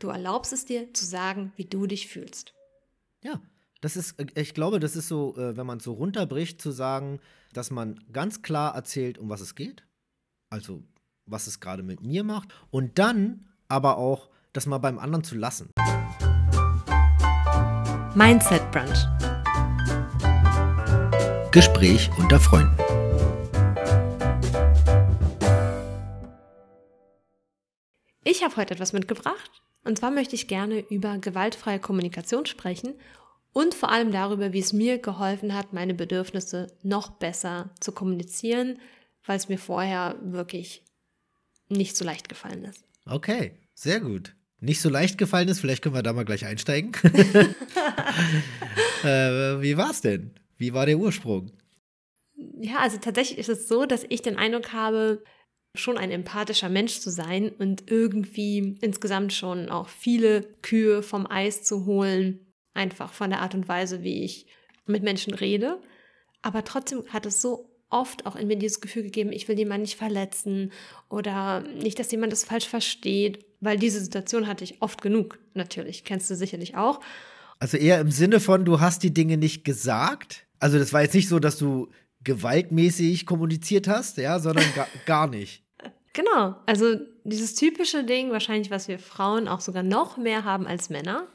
[0.00, 2.54] Du erlaubst es dir zu sagen, wie du dich fühlst.
[3.22, 3.38] Ja,
[3.82, 6.70] das ist, äh, ich glaube, das ist so, äh, wenn man es so runterbricht, zu
[6.70, 7.20] sagen,
[7.52, 9.84] dass man ganz klar erzählt, um was es geht.
[10.48, 10.82] Also,
[11.26, 12.48] was es gerade mit mir macht.
[12.70, 15.68] Und dann aber auch, das mal beim anderen zu lassen.
[18.14, 19.06] Mindset Brunch.
[21.52, 22.74] Gespräch unter Freunden.
[28.24, 29.62] Ich habe heute etwas mitgebracht.
[29.84, 32.94] Und zwar möchte ich gerne über gewaltfreie Kommunikation sprechen
[33.52, 38.78] und vor allem darüber, wie es mir geholfen hat, meine Bedürfnisse noch besser zu kommunizieren,
[39.24, 40.84] weil es mir vorher wirklich
[41.68, 42.84] nicht so leicht gefallen ist.
[43.06, 44.34] Okay, sehr gut.
[44.60, 46.92] Nicht so leicht gefallen ist, vielleicht können wir da mal gleich einsteigen.
[49.02, 50.34] äh, wie war es denn?
[50.58, 51.50] Wie war der Ursprung?
[52.60, 55.24] Ja, also tatsächlich ist es so, dass ich den Eindruck habe,
[55.76, 61.62] schon ein empathischer Mensch zu sein und irgendwie insgesamt schon auch viele Kühe vom Eis
[61.62, 62.40] zu holen,
[62.74, 64.46] einfach von der Art und Weise, wie ich
[64.86, 65.80] mit Menschen rede.
[66.42, 69.82] Aber trotzdem hat es so oft auch in mir dieses Gefühl gegeben, ich will jemanden
[69.82, 70.72] nicht verletzen
[71.08, 76.04] oder nicht, dass jemand das falsch versteht, weil diese Situation hatte ich oft genug, natürlich,
[76.04, 77.00] kennst du sicherlich auch.
[77.58, 80.46] Also eher im Sinne von, du hast die Dinge nicht gesagt.
[80.60, 81.88] Also das war jetzt nicht so, dass du
[82.24, 85.64] gewaltmäßig kommuniziert hast, ja, sondern gar, gar nicht.
[86.12, 90.90] Genau, also dieses typische Ding, wahrscheinlich, was wir Frauen auch sogar noch mehr haben als
[90.90, 91.28] Männer,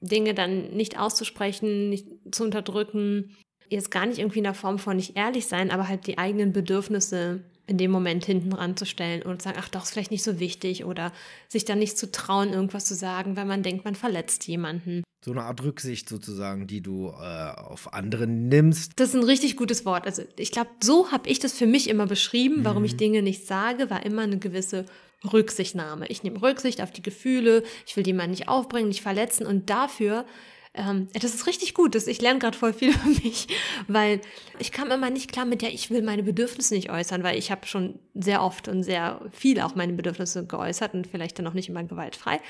[0.00, 3.36] Dinge dann nicht auszusprechen, nicht zu unterdrücken,
[3.68, 6.52] jetzt gar nicht irgendwie in der Form von nicht ehrlich sein, aber halt die eigenen
[6.52, 10.84] Bedürfnisse in dem Moment hinten ranzustellen und sagen, ach doch, ist vielleicht nicht so wichtig
[10.84, 11.12] oder
[11.48, 15.02] sich dann nicht zu trauen, irgendwas zu sagen, weil man denkt, man verletzt jemanden.
[15.24, 18.92] So eine Art Rücksicht sozusagen, die du äh, auf andere nimmst.
[18.96, 20.06] Das ist ein richtig gutes Wort.
[20.06, 22.86] Also ich glaube, so habe ich das für mich immer beschrieben, warum mhm.
[22.86, 24.84] ich Dinge nicht sage, war immer eine gewisse
[25.32, 26.06] Rücksichtnahme.
[26.08, 30.26] Ich nehme Rücksicht auf die Gefühle, ich will jemanden nicht aufbringen, nicht verletzen und dafür
[30.74, 31.94] ähm, das ist richtig gut.
[31.94, 33.46] Das, ich lerne gerade voll viel über mich,
[33.86, 34.20] weil
[34.58, 37.50] ich kam immer nicht klar mit, ja, ich will meine Bedürfnisse nicht äußern, weil ich
[37.50, 41.54] habe schon sehr oft und sehr viel auch meine Bedürfnisse geäußert und vielleicht dann auch
[41.54, 42.40] nicht immer gewaltfrei.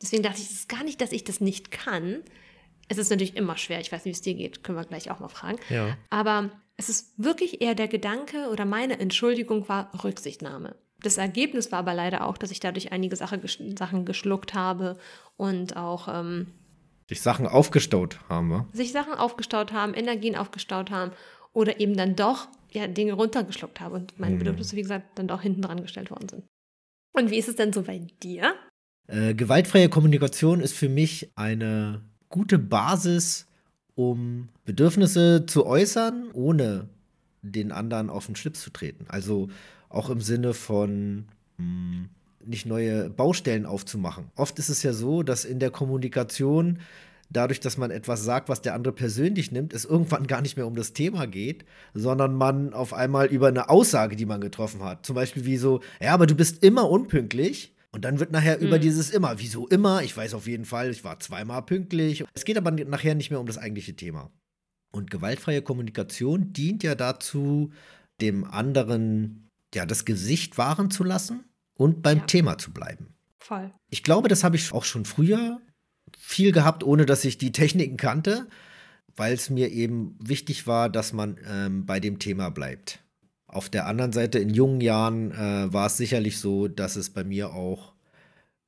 [0.00, 2.22] Deswegen dachte ich, es ist gar nicht, dass ich das nicht kann.
[2.88, 3.80] Es ist natürlich immer schwer.
[3.80, 4.64] Ich weiß nicht, wie es dir geht.
[4.64, 5.58] Können wir gleich auch mal fragen.
[5.70, 5.96] Ja.
[6.10, 10.76] Aber es ist wirklich eher der Gedanke oder meine Entschuldigung war Rücksichtnahme.
[11.00, 13.40] Das Ergebnis war aber leider auch, dass ich dadurch einige Sache,
[13.78, 14.98] Sachen geschluckt habe
[15.36, 16.52] und auch ähm,
[17.08, 18.66] sich Sachen aufgestaut haben, wa?
[18.72, 21.12] Sich Sachen aufgestaut haben, Energien aufgestaut haben
[21.52, 24.38] oder eben dann doch ja, Dinge runtergeschluckt habe und meine hm.
[24.40, 26.44] Bedürfnisse, wie gesagt, dann doch hinten dran gestellt worden sind.
[27.12, 28.54] Und wie ist es denn so bei dir?
[29.06, 33.46] Äh, gewaltfreie Kommunikation ist für mich eine gute Basis,
[33.94, 36.88] um Bedürfnisse zu äußern, ohne
[37.42, 39.04] den anderen auf den Schlips zu treten.
[39.08, 39.48] Also
[39.88, 41.26] auch im Sinne von
[41.58, 42.08] mh, hm,
[42.46, 44.30] nicht neue Baustellen aufzumachen.
[44.36, 46.78] Oft ist es ja so, dass in der Kommunikation
[47.30, 50.66] dadurch, dass man etwas sagt, was der andere persönlich nimmt, es irgendwann gar nicht mehr
[50.66, 55.04] um das Thema geht, sondern man auf einmal über eine Aussage, die man getroffen hat,
[55.04, 57.72] zum Beispiel wie so, ja, aber du bist immer unpünktlich.
[57.92, 58.66] Und dann wird nachher mhm.
[58.66, 62.24] über dieses immer, wieso immer, ich weiß auf jeden Fall, ich war zweimal pünktlich.
[62.34, 64.32] Es geht aber nachher nicht mehr um das eigentliche Thema.
[64.92, 67.70] Und gewaltfreie Kommunikation dient ja dazu,
[68.20, 72.24] dem anderen ja das Gesicht wahren zu lassen und beim ja.
[72.24, 73.14] Thema zu bleiben.
[73.38, 73.72] Voll.
[73.90, 75.60] Ich glaube, das habe ich auch schon früher
[76.18, 78.46] viel gehabt, ohne dass ich die Techniken kannte,
[79.16, 83.00] weil es mir eben wichtig war, dass man ähm, bei dem Thema bleibt.
[83.46, 87.22] Auf der anderen Seite, in jungen Jahren äh, war es sicherlich so, dass es bei
[87.22, 87.92] mir auch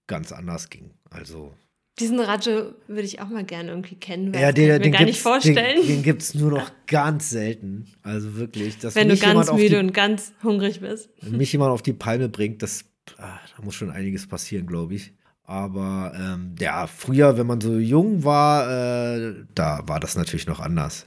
[0.06, 0.92] ganz anders ging.
[1.10, 1.52] Also
[1.98, 4.98] diesen Rajo würde ich auch mal gerne irgendwie kennen, weil ja, den, kann ich mir
[4.98, 5.80] gar nicht vorstellen.
[5.80, 7.86] Den, den gibt es nur noch ganz selten.
[8.02, 8.76] Also wirklich.
[8.94, 11.08] Wenn du ganz müde die, und ganz hungrig bist.
[11.22, 12.84] Wenn mich jemand auf die Palme bringt, das,
[13.18, 15.14] ah, da muss schon einiges passieren, glaube ich.
[15.44, 20.58] Aber ähm, ja, früher, wenn man so jung war, äh, da war das natürlich noch
[20.58, 21.06] anders.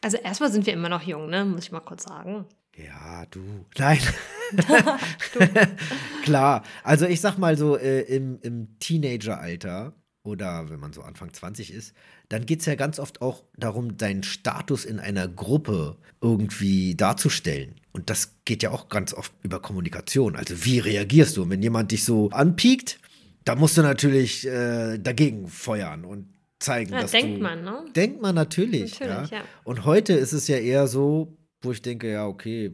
[0.00, 1.44] Also erstmal sind wir immer noch jung, ne?
[1.44, 2.46] Muss ich mal kurz sagen.
[2.76, 3.40] Ja, du.
[3.76, 4.00] Nein.
[4.52, 5.38] du.
[6.22, 6.62] Klar.
[6.82, 9.94] Also ich sag mal so, äh, im, im Teenageralter
[10.24, 11.94] oder wenn man so Anfang 20 ist,
[12.28, 17.74] dann geht es ja ganz oft auch darum, deinen Status in einer Gruppe irgendwie darzustellen.
[17.92, 20.36] Und das geht ja auch ganz oft über Kommunikation.
[20.36, 21.42] Also wie reagierst du?
[21.42, 22.98] Und wenn jemand dich so anpiekt,
[23.44, 26.28] da musst du natürlich äh, dagegen feuern und
[26.60, 27.84] zeigen, ja, dass denkt du, man, ne?
[27.94, 28.98] Denkt man natürlich.
[29.00, 29.38] natürlich ja.
[29.38, 29.44] ja.
[29.64, 32.72] Und heute ist es ja eher so, wo ich denke, ja, okay,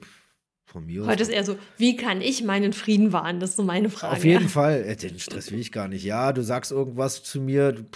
[0.69, 3.41] von mir Heute ist eher so, wie kann ich meinen Frieden wahren?
[3.41, 4.17] Das ist so meine Frage.
[4.17, 4.95] Auf jeden Fall.
[4.97, 6.05] Den Stress will ich gar nicht.
[6.05, 7.87] Ja, du sagst irgendwas zu mir,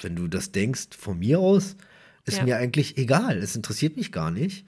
[0.00, 1.76] wenn du das denkst, von mir aus,
[2.24, 2.44] ist ja.
[2.44, 3.36] mir eigentlich egal.
[3.36, 4.66] Es interessiert mich gar nicht.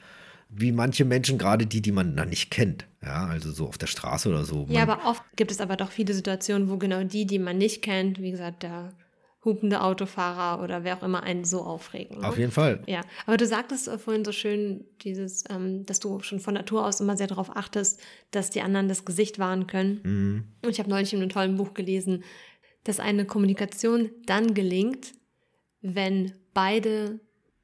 [0.48, 2.86] wie manche Menschen, gerade die, die man dann nicht kennt.
[3.02, 4.66] Ja, also so auf der Straße oder so.
[4.68, 7.82] Ja, aber oft gibt es aber doch viele Situationen, wo genau die, die man nicht
[7.82, 8.92] kennt, wie gesagt, der
[9.46, 12.18] hupende Autofahrer oder wer auch immer einen so aufregen.
[12.18, 12.28] Ne?
[12.28, 12.82] Auf jeden Fall.
[12.86, 16.84] Ja, aber du sagtest äh, vorhin so schön, dieses, ähm, dass du schon von Natur
[16.84, 18.00] aus immer sehr darauf achtest,
[18.32, 20.00] dass die anderen das Gesicht wahren können.
[20.02, 20.44] Mhm.
[20.62, 22.24] Und ich habe neulich in einem tollen Buch gelesen,
[22.84, 25.12] dass eine Kommunikation dann gelingt,
[25.80, 27.20] wenn beide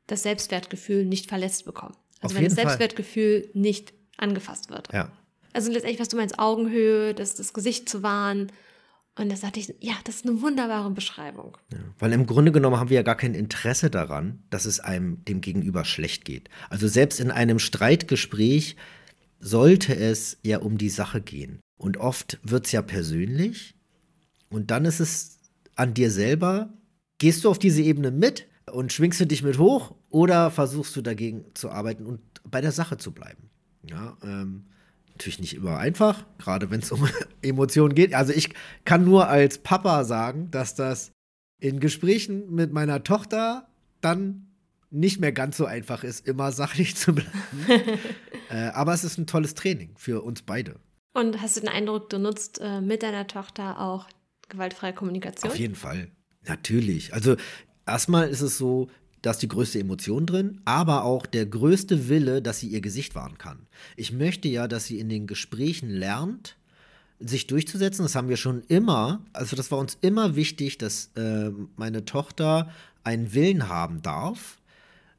[0.06, 1.96] das Selbstwertgefühl nicht verletzt bekommen.
[2.20, 3.60] Also Auf wenn das Selbstwertgefühl Fall.
[3.60, 4.92] nicht angefasst wird.
[4.92, 5.10] Ja.
[5.52, 8.50] Also letztendlich, was du meinst, Augenhöhe, das, das Gesicht zu wahren,
[9.18, 11.58] und da sagte ich, ja, das ist eine wunderbare Beschreibung.
[11.70, 15.22] Ja, weil im Grunde genommen haben wir ja gar kein Interesse daran, dass es einem
[15.26, 16.48] dem Gegenüber schlecht geht.
[16.70, 18.76] Also selbst in einem Streitgespräch
[19.38, 21.60] sollte es ja um die Sache gehen.
[21.76, 23.74] Und oft wird es ja persönlich.
[24.48, 25.40] Und dann ist es
[25.74, 26.72] an dir selber,
[27.18, 31.02] gehst du auf diese Ebene mit und schwingst du dich mit hoch oder versuchst du
[31.02, 33.50] dagegen zu arbeiten und bei der Sache zu bleiben.
[33.82, 34.66] Ja, ähm,
[35.22, 37.08] natürlich nicht immer einfach, gerade wenn es um
[37.42, 38.12] Emotionen geht.
[38.12, 38.50] Also ich
[38.84, 41.12] kann nur als Papa sagen, dass das
[41.60, 43.68] in Gesprächen mit meiner Tochter
[44.00, 44.48] dann
[44.90, 47.30] nicht mehr ganz so einfach ist, immer sachlich zu bleiben.
[48.50, 50.80] äh, aber es ist ein tolles Training für uns beide.
[51.14, 54.08] Und hast du den Eindruck, du nutzt äh, mit deiner Tochter auch
[54.48, 55.52] gewaltfreie Kommunikation?
[55.52, 56.10] Auf jeden Fall.
[56.46, 57.14] Natürlich.
[57.14, 57.36] Also
[57.86, 58.88] erstmal ist es so,
[59.22, 63.14] da ist die größte Emotion drin, aber auch der größte Wille, dass sie ihr Gesicht
[63.14, 63.66] wahren kann.
[63.96, 66.56] Ich möchte ja, dass sie in den Gesprächen lernt,
[67.20, 68.02] sich durchzusetzen.
[68.02, 72.70] Das haben wir schon immer, also das war uns immer wichtig, dass äh, meine Tochter
[73.04, 74.58] einen Willen haben darf.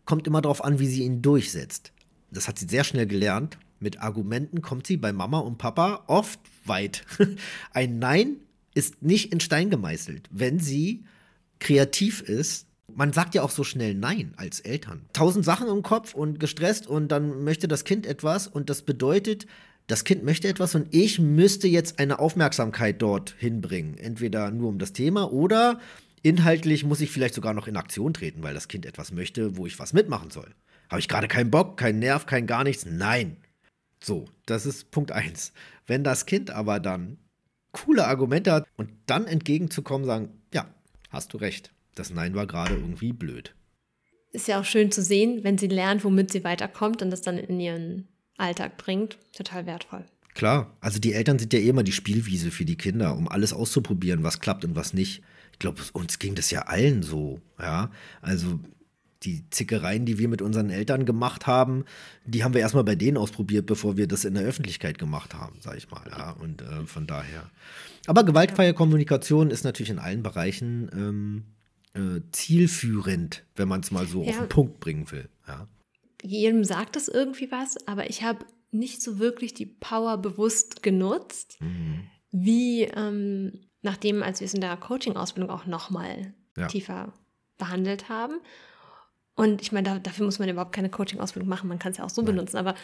[0.03, 1.93] Kommt immer darauf an, wie sie ihn durchsetzt.
[2.29, 3.57] Das hat sie sehr schnell gelernt.
[3.79, 7.05] Mit Argumenten kommt sie bei Mama und Papa oft weit.
[7.71, 8.37] Ein Nein
[8.73, 10.27] ist nicht in Stein gemeißelt.
[10.31, 11.05] Wenn sie
[11.59, 15.05] kreativ ist, man sagt ja auch so schnell Nein als Eltern.
[15.13, 19.45] Tausend Sachen im Kopf und gestresst und dann möchte das Kind etwas und das bedeutet,
[19.87, 23.97] das Kind möchte etwas und ich müsste jetzt eine Aufmerksamkeit dort hinbringen.
[23.97, 25.79] Entweder nur um das Thema oder
[26.21, 29.65] inhaltlich muss ich vielleicht sogar noch in Aktion treten, weil das Kind etwas möchte, wo
[29.65, 30.53] ich was mitmachen soll.
[30.89, 32.85] Habe ich gerade keinen Bock, keinen Nerv, kein gar nichts?
[32.85, 33.37] Nein.
[34.01, 35.53] So, das ist Punkt 1.
[35.85, 37.17] Wenn das Kind aber dann
[37.71, 40.67] coole Argumente hat und dann entgegenzukommen, sagen, ja,
[41.09, 43.55] hast du recht das Nein war gerade irgendwie blöd.
[44.31, 47.37] Ist ja auch schön zu sehen, wenn sie lernt, womit sie weiterkommt und das dann
[47.37, 48.07] in ihren
[48.37, 49.17] Alltag bringt.
[49.35, 50.05] Total wertvoll.
[50.33, 53.53] Klar, also die Eltern sind ja eh immer die Spielwiese für die Kinder, um alles
[53.53, 55.21] auszuprobieren, was klappt und was nicht.
[55.51, 57.91] Ich glaube, uns ging das ja allen so, ja.
[58.21, 58.59] Also
[59.21, 61.85] die Zickereien, die wir mit unseren Eltern gemacht haben,
[62.25, 65.59] die haben wir erstmal bei denen ausprobiert, bevor wir das in der Öffentlichkeit gemacht haben,
[65.61, 66.03] sage ich mal.
[66.09, 66.31] Ja.
[66.31, 67.49] Und äh, von daher.
[68.07, 71.43] Aber gewaltfreie Kommunikation ist natürlich in allen Bereichen ähm,
[71.93, 74.31] äh, zielführend, wenn man es mal so ja.
[74.31, 75.29] auf den Punkt bringen will.
[75.47, 75.67] Ja.
[76.21, 81.57] Jedem sagt es irgendwie was, aber ich habe nicht so wirklich die Power bewusst genutzt,
[81.61, 82.07] mhm.
[82.31, 86.67] wie ähm, nachdem, als wir es in der Coaching-Ausbildung auch nochmal ja.
[86.67, 87.13] tiefer
[87.57, 88.35] behandelt haben.
[89.35, 92.05] Und ich meine, da, dafür muss man überhaupt keine Coaching-Ausbildung machen, man kann es ja
[92.05, 92.35] auch so Nein.
[92.35, 92.57] benutzen.
[92.57, 92.75] Aber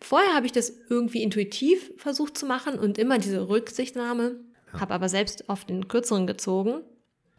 [0.00, 4.36] vorher habe ich das irgendwie intuitiv versucht zu machen und immer diese Rücksichtnahme,
[4.72, 4.80] ja.
[4.80, 6.82] habe aber selbst oft den kürzeren gezogen.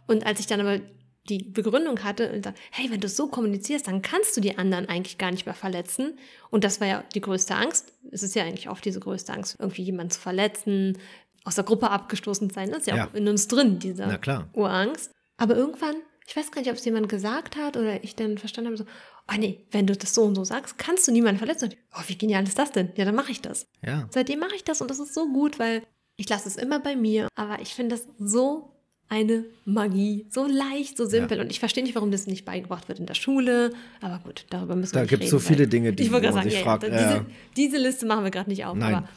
[0.08, 0.80] Und als ich dann aber
[1.28, 4.88] die Begründung hatte und sagt, hey, wenn du so kommunizierst, dann kannst du die anderen
[4.88, 6.18] eigentlich gar nicht mehr verletzen.
[6.50, 7.94] Und das war ja die größte Angst.
[8.12, 10.98] Es ist ja eigentlich oft diese größte Angst, irgendwie jemanden zu verletzen,
[11.44, 12.70] aus der Gruppe abgestoßen zu sein.
[12.70, 13.08] Das ist ja, ja.
[13.08, 14.20] auch in uns drin, diese
[14.54, 15.12] Urangst.
[15.38, 15.96] Aber irgendwann,
[16.28, 18.86] ich weiß gar nicht, ob es jemand gesagt hat oder ich dann verstanden habe, so,
[19.32, 21.74] oh nee, wenn du das so und so sagst, kannst du niemanden verletzen.
[21.96, 22.92] Oh, wie genial ist das denn?
[22.96, 23.68] Ja, dann mache ich das.
[23.86, 24.08] Ja.
[24.12, 25.84] Seitdem mache ich das und das ist so gut, weil
[26.18, 28.79] ich lasse es immer bei mir, aber ich finde das so
[29.10, 30.28] eine Magie.
[30.30, 31.38] So leicht, so simpel.
[31.38, 31.44] Ja.
[31.44, 33.72] Und ich verstehe nicht, warum das nicht beigebracht wird in der Schule.
[34.02, 35.20] Aber gut, darüber müssen wir da nicht reden.
[35.20, 36.84] Da gibt es so viele Dinge, die ich man sagen, sich ja, fragt.
[36.84, 37.26] Ja, diese,
[37.58, 38.78] diese, Liste machen wir gerade nicht auf.
[38.78, 38.94] Nein.
[38.94, 39.10] Aber,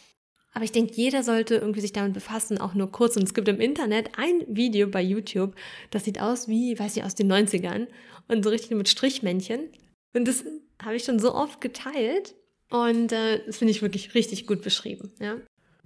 [0.54, 3.16] aber ich denke, jeder sollte irgendwie sich damit befassen, auch nur kurz.
[3.16, 5.54] Und es gibt im Internet ein Video bei YouTube,
[5.90, 7.86] das sieht aus wie, weiß ich, aus den 90ern.
[8.28, 9.68] Und so richtig mit Strichmännchen.
[10.14, 10.44] Und das
[10.82, 12.34] habe ich schon so oft geteilt.
[12.70, 15.12] Und äh, das finde ich wirklich richtig gut beschrieben.
[15.20, 15.36] Ja?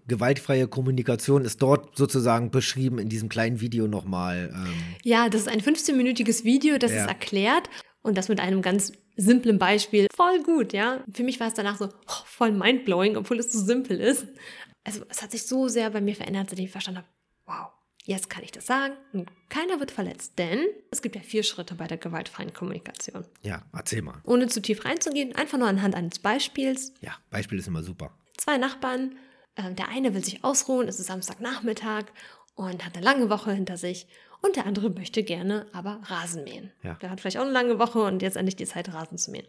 [0.08, 4.52] Gewaltfreie Kommunikation ist dort sozusagen beschrieben in diesem kleinen Video nochmal.
[4.54, 4.74] Ähm.
[5.02, 7.02] Ja, das ist ein 15-minütiges Video, das ja.
[7.02, 7.68] ist erklärt
[8.02, 10.06] und das mit einem ganz simplen Beispiel.
[10.14, 11.02] Voll gut, ja.
[11.12, 14.26] Für mich war es danach so oh, voll mindblowing, obwohl es so simpel ist.
[14.84, 17.08] Also es hat sich so sehr bei mir verändert, seitdem ich verstanden habe,
[17.46, 17.72] wow,
[18.04, 20.60] jetzt kann ich das sagen und keiner wird verletzt, denn
[20.90, 23.24] es gibt ja vier Schritte bei der gewaltfreien Kommunikation.
[23.42, 24.20] Ja, erzähl mal.
[24.24, 26.92] Ohne zu tief reinzugehen, einfach nur anhand eines Beispiels.
[27.00, 28.12] Ja, Beispiel ist immer super.
[28.36, 29.16] Zwei Nachbarn
[29.56, 32.04] der eine will sich ausruhen, es ist Samstagnachmittag
[32.54, 34.06] und hat eine lange Woche hinter sich.
[34.42, 36.72] Und der andere möchte gerne aber Rasen mähen.
[36.82, 36.94] Ja.
[36.94, 39.46] Der hat vielleicht auch eine lange Woche und jetzt endlich die Zeit, Rasen zu mähen.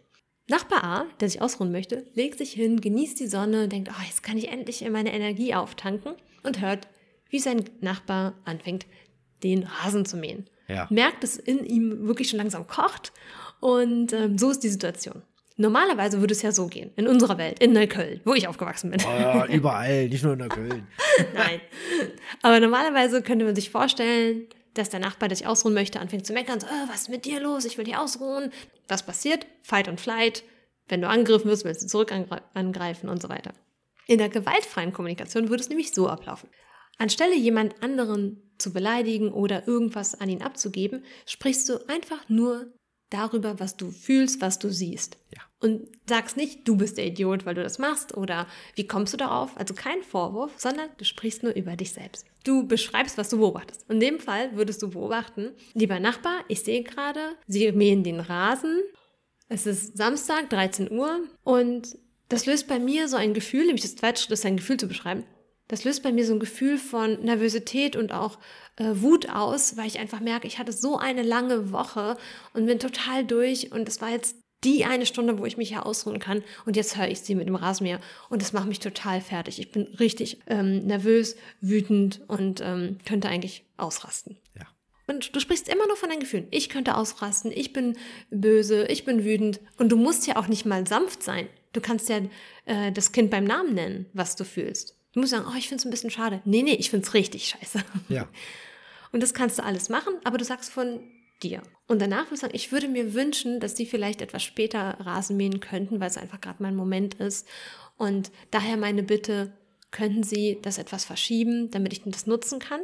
[0.48, 4.22] Nachbar A, der sich ausruhen möchte, legt sich hin, genießt die Sonne, denkt, oh, jetzt
[4.22, 6.88] kann ich endlich meine Energie auftanken und hört,
[7.28, 8.86] wie sein Nachbar anfängt,
[9.42, 10.48] den Rasen zu mähen.
[10.66, 10.86] Ja.
[10.90, 13.12] Merkt, dass in ihm wirklich schon langsam kocht
[13.60, 15.22] und ähm, so ist die Situation.
[15.60, 19.00] Normalerweise würde es ja so gehen, in unserer Welt, in Neukölln, wo ich aufgewachsen bin.
[19.04, 20.86] Oh, ja, überall, nicht nur in Neukölln.
[21.34, 21.60] Nein.
[22.42, 26.32] Aber normalerweise könnte man sich vorstellen, dass der Nachbar, der sich ausruhen möchte, anfängt zu
[26.32, 27.64] meckern, so, oh, was ist mit dir los?
[27.64, 28.52] Ich will dich ausruhen.
[28.86, 29.46] Was passiert?
[29.62, 30.44] Fight und Flight.
[30.86, 32.12] Wenn du angegriffen wirst, willst du zurück
[32.54, 33.52] angreifen und so weiter.
[34.06, 36.48] In der gewaltfreien Kommunikation würde es nämlich so ablaufen.
[36.98, 42.72] Anstelle jemand anderen zu beleidigen oder irgendwas an ihn abzugeben, sprichst du einfach nur
[43.10, 45.18] darüber, was du fühlst, was du siehst.
[45.34, 45.42] Ja.
[45.60, 48.46] Und sagst nicht, du bist der Idiot, weil du das machst oder
[48.76, 49.56] wie kommst du darauf?
[49.56, 52.26] Also kein Vorwurf, sondern du sprichst nur über dich selbst.
[52.44, 53.90] Du beschreibst, was du beobachtest.
[53.90, 58.80] In dem Fall würdest du beobachten, lieber Nachbar, ich sehe gerade, sie mähen den Rasen.
[59.48, 61.98] Es ist Samstag, 13 Uhr und
[62.28, 64.86] das löst bei mir so ein Gefühl, nämlich das zweite Schritt ist ein Gefühl zu
[64.86, 65.24] beschreiben.
[65.66, 68.38] Das löst bei mir so ein Gefühl von Nervosität und auch
[68.76, 72.16] äh, Wut aus, weil ich einfach merke, ich hatte so eine lange Woche
[72.54, 75.86] und bin total durch und es war jetzt die eine Stunde, wo ich mich hier
[75.86, 79.20] ausruhen kann und jetzt höre ich sie mit dem Rasenmäher und das macht mich total
[79.20, 79.58] fertig.
[79.60, 84.36] Ich bin richtig ähm, nervös, wütend und ähm, könnte eigentlich ausrasten.
[84.56, 84.66] Ja.
[85.06, 86.48] Und du sprichst immer nur von deinen Gefühlen.
[86.50, 87.96] Ich könnte ausrasten, ich bin
[88.30, 89.60] böse, ich bin wütend.
[89.78, 91.48] Und du musst ja auch nicht mal sanft sein.
[91.72, 92.20] Du kannst ja
[92.66, 94.98] äh, das Kind beim Namen nennen, was du fühlst.
[95.12, 96.42] Du musst sagen, oh, ich finde es ein bisschen schade.
[96.44, 97.82] Nee, nee, ich finde es richtig scheiße.
[98.08, 98.28] Ja.
[99.10, 101.00] Und das kannst du alles machen, aber du sagst von
[101.42, 101.62] dir.
[101.86, 105.36] Und danach würde ich sagen, ich würde mir wünschen, dass die vielleicht etwas später Rasen
[105.36, 107.46] mähen könnten, weil es einfach gerade mein Moment ist.
[107.96, 109.52] Und daher meine Bitte,
[109.90, 112.80] könnten Sie das etwas verschieben, damit ich das nutzen kann,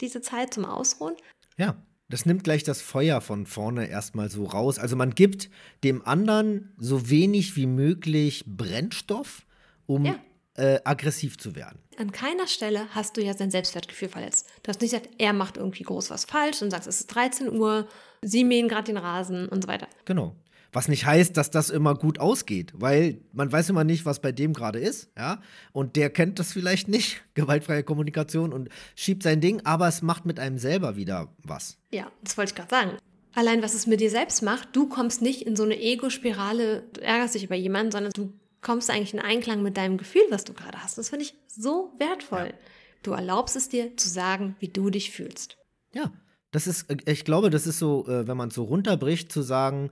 [0.00, 1.16] diese Zeit zum Ausruhen?
[1.56, 4.78] Ja, das nimmt gleich das Feuer von vorne erstmal so raus.
[4.78, 5.50] Also man gibt
[5.84, 9.46] dem anderen so wenig wie möglich Brennstoff,
[9.86, 10.20] um Ja.
[10.54, 11.78] Äh, aggressiv zu werden.
[11.96, 14.48] An keiner Stelle hast du ja sein Selbstwertgefühl verletzt.
[14.62, 17.50] Du hast nicht gesagt, er macht irgendwie groß was falsch und sagst, es ist 13
[17.52, 17.88] Uhr,
[18.22, 19.88] sie mähen gerade den Rasen und so weiter.
[20.04, 20.34] Genau.
[20.72, 24.30] Was nicht heißt, dass das immer gut ausgeht, weil man weiß immer nicht, was bei
[24.30, 25.42] dem gerade ist, ja.
[25.72, 30.26] Und der kennt das vielleicht nicht, gewaltfreie Kommunikation und schiebt sein Ding, aber es macht
[30.26, 31.76] mit einem selber wieder was.
[31.90, 32.98] Ja, das wollte ich gerade sagen.
[33.34, 37.00] Allein, was es mit dir selbst macht, du kommst nicht in so eine Ego-Spirale, du
[37.00, 40.52] ärgerst dich über jemanden, sondern du kommst eigentlich in Einklang mit deinem Gefühl, was du
[40.52, 40.98] gerade hast.
[40.98, 42.54] Das finde ich so wertvoll.
[43.02, 45.56] Du erlaubst es dir zu sagen, wie du dich fühlst.
[45.94, 46.12] Ja,
[46.50, 49.90] das ist, ich glaube, das ist so, äh, wenn man es so runterbricht, zu sagen,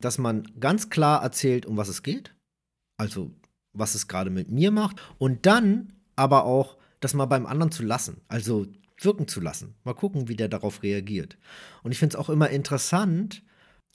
[0.00, 2.34] dass man ganz klar erzählt, um was es geht.
[2.96, 3.30] Also,
[3.72, 5.00] was es gerade mit mir macht.
[5.18, 8.20] Und dann aber auch, das mal beim anderen zu lassen.
[8.28, 8.66] Also
[9.00, 9.74] wirken zu lassen.
[9.84, 11.36] Mal gucken, wie der darauf reagiert.
[11.82, 13.42] Und ich finde es auch immer interessant,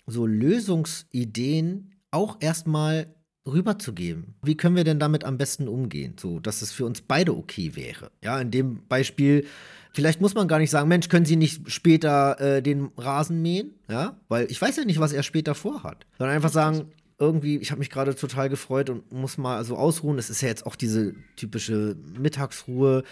[0.06, 3.16] so Lösungsideen auch erstmal
[3.54, 4.36] rüberzugeben.
[4.42, 7.76] Wie können wir denn damit am besten umgehen, so dass es für uns beide okay
[7.76, 8.12] wäre?
[8.24, 9.46] Ja, in dem Beispiel,
[9.94, 13.74] vielleicht muss man gar nicht sagen, Mensch, können Sie nicht später äh, den Rasen mähen?
[13.90, 16.06] Ja, weil ich weiß ja nicht, was er später vorhat.
[16.18, 20.18] Sondern einfach sagen, irgendwie, ich habe mich gerade total gefreut und muss mal so ausruhen.
[20.18, 23.04] Es ist ja jetzt auch diese typische Mittagsruhe.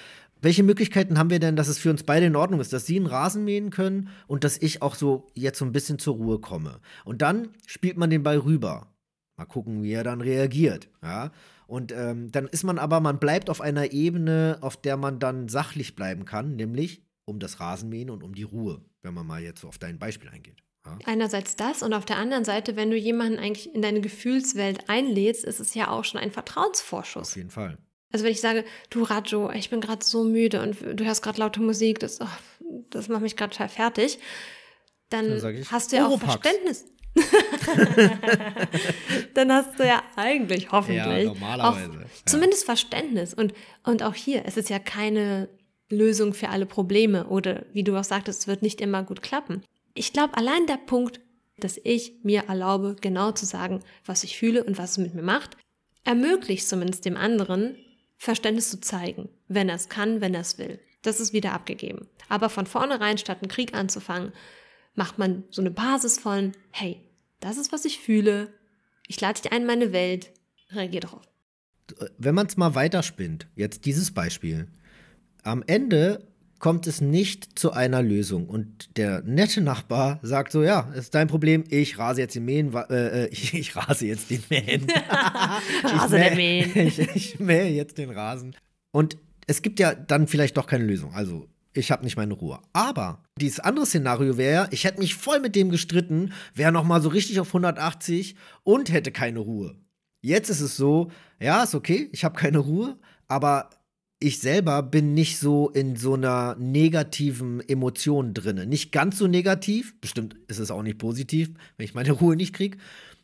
[0.41, 2.95] Welche Möglichkeiten haben wir denn, dass es für uns beide in Ordnung ist, dass Sie
[2.95, 6.39] einen Rasen mähen können und dass ich auch so jetzt so ein bisschen zur Ruhe
[6.39, 6.79] komme?
[7.05, 8.87] Und dann spielt man den Ball rüber.
[9.37, 10.89] Mal gucken, wie er dann reagiert.
[11.01, 11.31] Ja?
[11.67, 15.47] Und ähm, dann ist man aber, man bleibt auf einer Ebene, auf der man dann
[15.47, 19.61] sachlich bleiben kann, nämlich um das Rasenmähen und um die Ruhe, wenn man mal jetzt
[19.61, 20.63] so auf dein Beispiel eingeht.
[20.85, 20.97] Ja?
[21.05, 25.45] Einerseits das und auf der anderen Seite, wenn du jemanden eigentlich in deine Gefühlswelt einlädst,
[25.45, 27.29] ist es ja auch schon ein Vertrauensvorschuss.
[27.29, 27.77] Auf jeden Fall.
[28.11, 31.39] Also wenn ich sage, du Rajo, ich bin gerade so müde und du hörst gerade
[31.39, 32.27] laute Musik, das, oh,
[32.89, 34.19] das macht mich gerade fertig,
[35.09, 36.19] dann, Dann ich, hast du ja auch.
[36.19, 36.85] Verständnis.
[39.33, 42.05] dann hast du ja eigentlich hoffentlich Ja, normalerweise, auch ja.
[42.25, 43.33] zumindest Verständnis.
[43.33, 45.49] Und, und auch hier, es ist ja keine
[45.89, 49.63] Lösung für alle Probleme oder wie du auch sagtest, es wird nicht immer gut klappen.
[49.93, 51.21] Ich glaube, allein der Punkt,
[51.59, 55.23] dass ich mir erlaube, genau zu sagen, was ich fühle und was es mit mir
[55.23, 55.57] macht,
[56.03, 57.75] ermöglicht zumindest dem anderen,
[58.17, 60.79] Verständnis zu zeigen, wenn er es kann, wenn er es will.
[61.03, 62.07] Das ist wieder abgegeben.
[62.29, 64.33] Aber von vornherein, statt einen Krieg anzufangen,
[64.95, 66.99] macht man so eine Basis von, hey,
[67.39, 68.49] das ist, was ich fühle,
[69.07, 70.31] ich lade dich ein in meine Welt,
[70.71, 71.23] reagier darauf.
[72.17, 74.67] Wenn man es mal weiterspinnt, jetzt dieses Beispiel,
[75.43, 76.27] am Ende
[76.59, 81.27] kommt es nicht zu einer Lösung und der nette Nachbar sagt so, ja, ist dein
[81.27, 84.87] Problem, ich rase jetzt den Mähen, äh, äh, ich, ich rase jetzt den Mähen.
[85.83, 86.71] Ich Rase mäh- den Mähen.
[86.87, 88.55] Ich, ich mähe jetzt den Rasen.
[88.91, 91.13] Und es gibt ja dann vielleicht doch keine Lösung.
[91.13, 92.59] Also ich habe nicht meine Ruhe.
[92.73, 97.01] Aber dieses andere Szenario wäre, ich hätte mich voll mit dem gestritten, wäre noch mal
[97.01, 99.75] so richtig auf 180 und hätte keine Ruhe.
[100.21, 103.69] Jetzt ist es so, ja, ist okay, ich habe keine Ruhe, aber
[104.19, 108.67] ich selber bin nicht so in so einer negativen Emotion drin.
[108.67, 112.53] Nicht ganz so negativ, bestimmt ist es auch nicht positiv, wenn ich meine Ruhe nicht
[112.53, 112.77] kriege.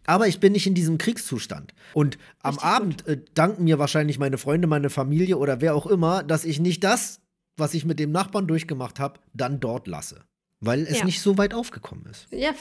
[0.05, 1.73] Aber ich bin nicht in diesem Kriegszustand.
[1.93, 5.87] Und am Richtig Abend äh, danken mir wahrscheinlich meine Freunde, meine Familie oder wer auch
[5.87, 7.21] immer, dass ich nicht das,
[7.57, 10.21] was ich mit dem Nachbarn durchgemacht habe, dann dort lasse.
[10.59, 11.05] Weil es Ja.
[11.05, 12.27] nicht so weit aufgekommen ist.
[12.31, 12.51] Ja,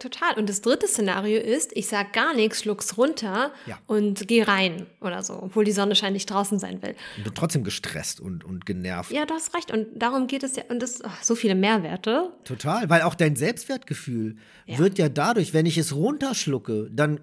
[0.00, 0.34] total.
[0.36, 3.78] Und das dritte Szenario ist, ich sag gar nichts, schluck's runter Ja.
[3.86, 6.96] und geh rein oder so, obwohl die Sonne scheint nicht draußen sein will.
[7.18, 9.12] Und bin trotzdem gestresst und, und genervt.
[9.12, 9.70] Ja, du hast recht.
[9.70, 10.64] Und darum geht es ja.
[10.68, 12.32] Und das ach, so viele Mehrwerte.
[12.44, 14.78] Total, weil auch dein Selbstwertgefühl Ja.
[14.78, 17.20] wird ja dadurch, wenn ich es runterschlucke, dann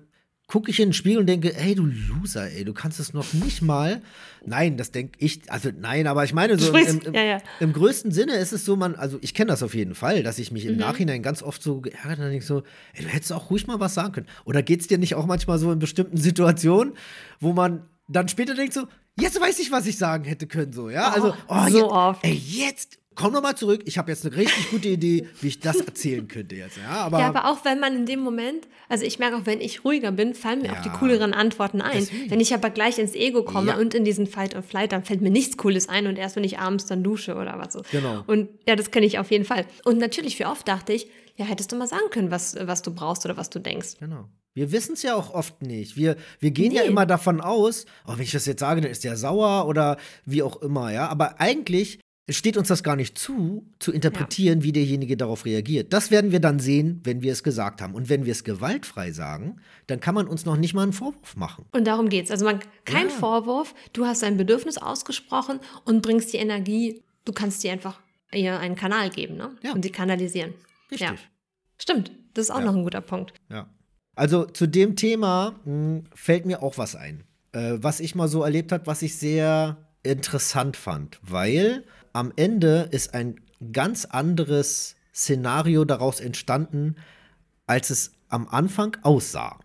[0.50, 3.34] gucke ich in den Spiegel und denke, ey, du Loser, ey, du kannst es noch
[3.34, 4.02] nicht mal.
[4.46, 7.38] Nein, das denke ich, also nein, aber ich meine, so im, im, ja, ja.
[7.60, 10.40] im größten Sinne ist es so, man, also ich kenne das auf jeden Fall, dass
[10.40, 10.72] ich mich Mhm.
[10.72, 12.64] im Nachhinein ganz oft so geärgert habe, denke so,
[12.94, 14.28] ey, du hättest auch ruhig mal was sagen können.
[14.44, 16.94] Oder geht es dir nicht auch manchmal so in bestimmten Situationen,
[17.40, 18.88] wo man dann später denkt so,
[19.20, 21.12] jetzt weiß ich, was ich sagen hätte können, so, ja?
[21.12, 22.26] Oh, also, so jetzt, oft.
[22.26, 25.60] Ey, jetzt, komm noch mal zurück, ich habe jetzt eine richtig gute Idee, wie ich
[25.60, 26.90] das erzählen könnte jetzt, ja?
[26.90, 29.84] Aber, Ja, aber auch wenn man in dem Moment, also ich merke auch, wenn ich
[29.84, 30.96] ruhiger bin, fallen mir auch die Ja.
[30.98, 31.98] cooleren Antworten ein.
[32.00, 32.32] Deswegen.
[32.32, 33.78] Wenn ich aber gleich ins Ego komme Ja.
[33.78, 36.44] und in diesen Fight or Flight, dann fällt mir nichts Cooles ein und erst wenn
[36.46, 37.82] ich abends dann dusche oder was so.
[37.92, 38.24] Genau.
[38.26, 39.66] Und ja, das kenne ich auf jeden Fall.
[39.84, 42.94] Und natürlich, wie oft dachte ich, ja, hättest du mal sagen können, was, was du
[42.94, 43.98] brauchst oder was du denkst.
[44.00, 44.30] Genau.
[44.54, 45.96] Wir wissen es ja auch oft nicht.
[45.96, 46.88] Wir, wir gehen ja Nee.
[46.90, 50.42] immer davon aus, oh, wenn ich das jetzt sage, dann ist der sauer oder wie
[50.42, 51.08] auch immer, ja.
[51.08, 55.94] Aber eigentlich steht uns das gar nicht zu, zu interpretieren, wie derjenige darauf reagiert.
[55.94, 57.94] Das werden wir dann sehen, wenn wir es gesagt haben.
[57.96, 59.58] Und wenn wir es gewaltfrei sagen,
[59.88, 61.66] dann kann man uns noch nicht mal einen Vorwurf machen.
[61.72, 62.32] Und darum geht's.
[62.32, 63.14] Also man, kein Ja.
[63.14, 68.00] Vorwurf, du hast dein Bedürfnis ausgesprochen und bringst die Energie, du kannst dir einfach
[68.34, 69.56] ihr einen Kanal geben, ne?
[69.64, 69.74] Ja.
[69.74, 70.54] Und sie kanalisieren.
[70.92, 71.08] Richtig.
[71.10, 71.16] Ja.
[71.78, 72.66] Stimmt, das ist auch Ja.
[72.66, 73.34] noch ein guter Punkt.
[73.50, 73.68] Ja.
[74.16, 78.44] Also zu dem Thema mh, fällt mir auch was ein, äh, was ich mal so
[78.44, 81.84] erlebt habe, was ich sehr interessant fand, weil
[82.14, 83.40] am Ende ist ein
[83.72, 86.96] ganz anderes Szenario daraus entstanden,
[87.68, 89.60] als es am Anfang aussah.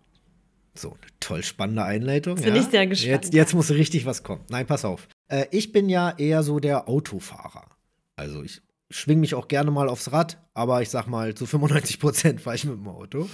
[0.75, 2.35] So, eine toll spannende Einleitung.
[2.37, 2.61] Bin ja.
[2.61, 3.11] ich sehr gespannt.
[3.11, 4.45] Jetzt, jetzt muss richtig was kommen.
[4.51, 5.07] Nein, pass auf.
[5.29, 7.69] Äh, ich bin ja eher so der Autofahrer.
[8.17, 12.01] Also ich schwing mich auch gerne mal aufs Rad, aber ich sag mal, zu 95
[12.01, 13.29] Prozent fahre ich mit dem Auto.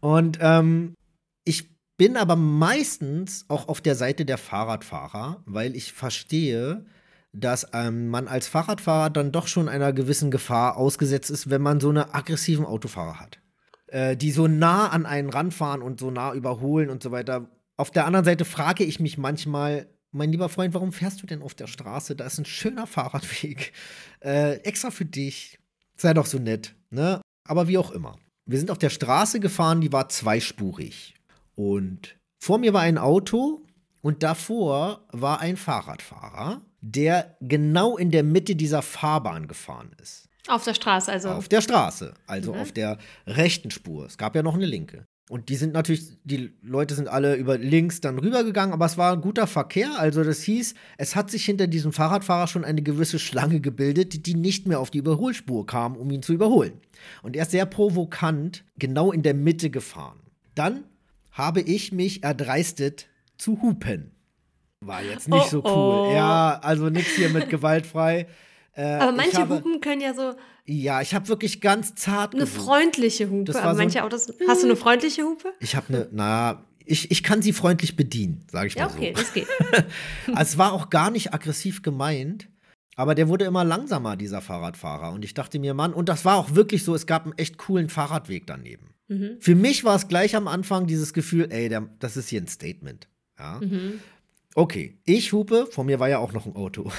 [0.00, 0.94] Und ähm,
[1.44, 6.86] ich bin aber meistens auch auf der Seite der Fahrradfahrer, weil ich verstehe,
[7.32, 11.80] dass ähm, man als Fahrradfahrer dann doch schon einer gewissen Gefahr ausgesetzt ist, wenn man
[11.80, 13.38] so eine aggressiven Autofahrer hat.
[13.88, 17.48] Äh, die so nah an einen ranfahren und so nah überholen und so weiter.
[17.76, 21.42] Auf der anderen Seite frage ich mich manchmal, mein lieber Freund, warum fährst du denn
[21.42, 22.16] auf der Straße?
[22.16, 23.72] Da ist ein schöner Fahrradweg.
[24.20, 25.58] Äh, extra für dich.
[25.96, 26.74] Sei doch so nett.
[26.90, 27.20] Ne?
[27.44, 28.18] Aber wie auch immer.
[28.46, 31.14] Wir sind auf der Straße gefahren, die war zweispurig.
[31.54, 33.62] Und vor mir war ein Auto
[34.00, 40.28] und davor war ein Fahrradfahrer, der genau in der Mitte dieser Fahrbahn gefahren ist.
[40.48, 41.28] Auf der Straße, also.
[41.30, 42.60] Auf der Straße, also Mhm.
[42.60, 44.06] auf der rechten Spur.
[44.06, 45.04] Es gab ja noch eine linke.
[45.28, 49.12] Und die sind natürlich, die Leute sind alle über links dann rübergegangen, aber es war
[49.12, 49.98] ein guter Verkehr.
[49.98, 54.34] Also das hieß, es hat sich hinter diesem Fahrradfahrer schon eine gewisse Schlange gebildet, die
[54.34, 56.80] nicht mehr auf die Überholspur kam, um ihn zu überholen.
[57.22, 60.18] Und er ist sehr provokant genau in der Mitte gefahren.
[60.54, 60.84] Dann
[61.30, 64.12] habe ich mich erdreistet zu hupen.
[64.84, 66.08] War jetzt nicht Oh, so cool.
[66.10, 66.12] oh.
[66.14, 68.26] Ja, also nichts hier mit gewaltfrei.
[68.74, 72.44] Äh, aber manche habe, Hupen können ja so Ja, ich habe wirklich ganz zart eine
[72.44, 72.62] gehupt.
[72.62, 73.42] freundliche Hupe.
[73.46, 74.32] Das war Aber so- manche Autos.
[74.46, 75.52] Hast du eine freundliche Hupe?
[75.58, 79.12] Ich habe eine, na, ich, ich kann sie freundlich bedienen, sage ich mal Ja, okay,
[79.16, 79.20] so.
[79.22, 79.48] das geht.
[80.28, 82.48] Also, es war auch gar nicht aggressiv gemeint,
[82.94, 85.10] aber der wurde immer langsamer, dieser Fahrradfahrer.
[85.10, 87.58] Und ich dachte mir, Mann, und das war auch wirklich so, es gab einen echt
[87.58, 88.94] coolen Fahrradweg daneben.
[89.08, 89.38] Mhm.
[89.40, 92.46] Für mich war es gleich am Anfang dieses Gefühl, ey, der, das ist hier ein
[92.46, 93.08] Statement.
[93.40, 93.58] Ja.
[93.60, 93.98] Mhm.
[94.54, 96.90] Okay, ich hupe, vor mir war ja auch noch ein Auto.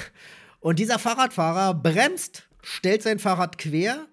[0.59, 4.07] Und dieser Fahrradfahrer bremst, stellt sein Fahrrad quer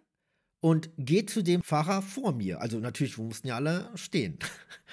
[0.61, 2.61] und geht zu dem Fahrer vor mir.
[2.61, 4.39] Also natürlich, wir mussten ja alle stehen.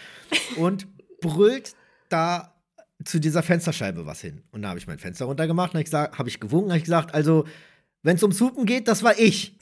[0.58, 0.88] Und
[1.22, 1.76] brüllt
[2.10, 2.56] da
[3.06, 4.44] zu dieser Fensterscheibe was hin.
[4.52, 6.78] Und da habe ich mein Fenster runtergemacht und habe ich, gesagt- hab ich gewunken, habe
[6.80, 7.46] ich gesagt, also,
[8.02, 9.58] wenn es ums Hupen geht, das war ich.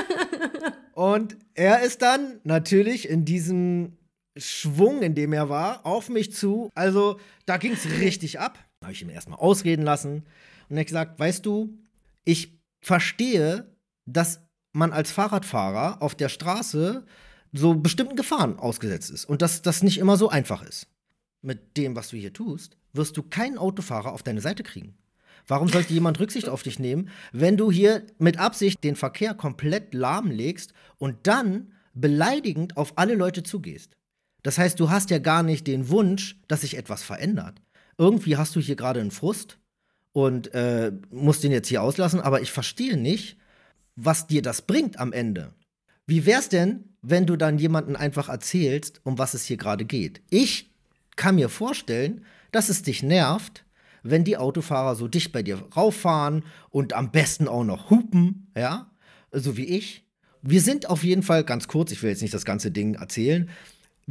[0.94, 3.96] und er ist dann natürlich in diesem
[4.36, 6.70] Schwung, in dem er war, auf mich zu.
[6.74, 8.58] Also, da ging es richtig ab.
[8.80, 10.24] Da habe ich ihn erstmal ausreden lassen.
[10.68, 11.78] Und er gesagt, weißt du,
[12.24, 13.74] ich verstehe,
[14.06, 14.40] dass
[14.72, 17.04] man als Fahrradfahrer auf der Straße
[17.52, 20.86] so bestimmten Gefahren ausgesetzt ist und dass das nicht immer so einfach ist.
[21.42, 24.94] Mit dem, was du hier tust, wirst du keinen Autofahrer auf deine Seite kriegen.
[25.46, 29.94] Warum sollte jemand Rücksicht auf dich nehmen, wenn du hier mit Absicht den Verkehr komplett
[29.94, 33.96] lahmlegst und dann beleidigend auf alle Leute zugehst?
[34.42, 37.60] Das heißt, du hast ja gar nicht den Wunsch, dass sich etwas verändert.
[37.98, 39.58] Irgendwie hast du hier gerade einen Frust
[40.12, 43.36] und äh, musst den jetzt hier auslassen, aber ich verstehe nicht,
[43.96, 45.52] was dir das bringt am Ende.
[46.06, 50.22] Wie wär's denn, wenn du dann jemanden einfach erzählst, um was es hier gerade geht?
[50.30, 50.70] Ich
[51.16, 53.64] kann mir vorstellen, dass es dich nervt,
[54.02, 58.90] wenn die Autofahrer so dicht bei dir rauffahren und am besten auch noch hupen, ja,
[59.30, 60.06] so wie ich.
[60.42, 63.50] Wir sind auf jeden Fall, ganz kurz, ich will jetzt nicht das ganze Ding erzählen,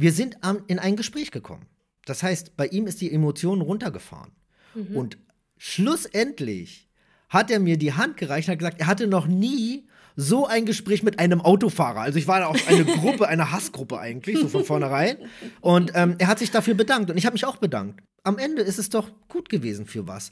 [0.00, 1.66] wir sind in ein Gespräch gekommen.
[2.06, 4.32] Das heißt, bei ihm ist die Emotion runtergefahren.
[4.74, 4.96] Mhm.
[4.96, 5.18] Und
[5.58, 6.88] schlussendlich
[7.28, 9.86] hat er mir die Hand gereicht und hat gesagt, er hatte noch nie
[10.16, 12.00] so ein Gespräch mit einem Autofahrer.
[12.00, 15.18] Also ich war auf eine Gruppe, eine Hassgruppe eigentlich, so von vornherein.
[15.60, 18.02] Und ähm, er hat sich dafür bedankt und ich habe mich auch bedankt.
[18.22, 20.30] Am Ende ist es doch gut gewesen für was.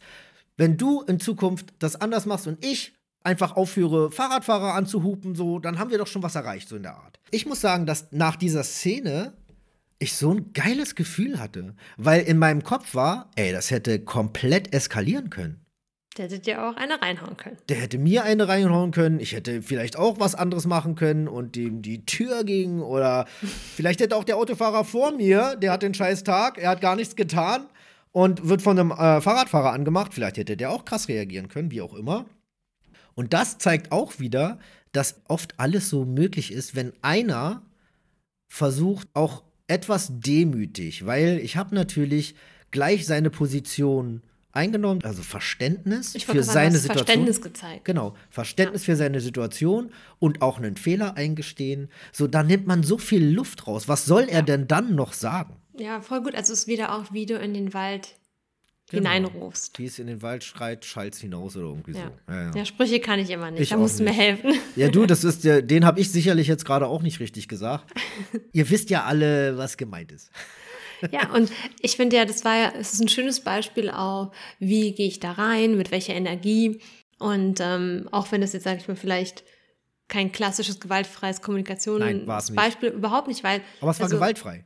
[0.57, 5.79] Wenn du in Zukunft das anders machst und ich einfach aufhöre, Fahrradfahrer anzuhupen, so, dann
[5.79, 7.21] haben wir doch schon was erreicht, so in der Art.
[7.31, 9.35] Ich muss sagen, dass nach dieser Szene
[9.99, 14.73] ich so ein geiles Gefühl hatte, weil in meinem Kopf war, ey, das hätte komplett
[14.75, 15.65] eskalieren können.
[16.17, 17.59] Der hätte dir auch eine reinhauen können.
[17.69, 19.21] Der hätte mir eine reinhauen können.
[19.21, 22.81] Ich hätte vielleicht auch was anderes machen können und dem die Tür ging.
[22.81, 23.27] Oder
[23.77, 26.97] vielleicht hätte auch der Autofahrer vor mir, der hat den scheiß Tag, er hat gar
[26.97, 27.69] nichts getan
[28.11, 30.13] und wird von einem äh, Fahrradfahrer angemacht.
[30.13, 32.27] Vielleicht hätte der auch krass reagieren können, wie auch immer.
[33.15, 34.59] Und das zeigt auch wieder,
[34.93, 37.63] dass oft alles so möglich ist, wenn einer
[38.49, 42.35] versucht, auch etwas demütig, weil ich habe natürlich
[42.71, 47.07] gleich seine Position eingenommen, also Verständnis für seine Situation.
[47.07, 47.85] Verständnis gezeigt.
[47.85, 48.93] Genau, Verständnis ja.
[48.93, 51.89] für seine Situation und auch einen Fehler eingestehen.
[52.13, 53.89] So, da nimmt man so viel Luft raus.
[53.89, 55.55] Was soll er denn dann noch sagen?
[55.79, 56.35] Ja, voll gut.
[56.35, 58.17] Also es ist wieder auch, wie du in den Wald
[58.91, 59.11] genau.
[59.11, 59.79] hineinrufst.
[59.79, 62.13] Wie es in den Wald schreit, schallt hinaus oder irgendwie ja.
[62.27, 62.33] so.
[62.33, 62.65] Ja, ja.
[62.65, 63.61] Sprüche kann ich immer nicht.
[63.61, 64.55] Ich da musst du mir helfen.
[64.77, 67.93] Ja, du, das ist der, den habe ich sicherlich jetzt gerade auch nicht richtig gesagt.
[68.53, 70.31] Ihr wisst ja alle, was gemeint ist.
[71.13, 74.93] Ja, und ich finde ja, das war ja, es ist ein schönes Beispiel auch, wie
[74.93, 76.81] gehe ich da rein, mit welcher Energie.
[77.21, 79.45] Und ähm, auch wenn das jetzt, sage ich mal, vielleicht
[80.09, 83.61] kein klassisches gewaltfreies Kommunikationsbeispiel überhaupt nicht, weil.
[83.81, 84.65] Aber es war also, gewaltfrei.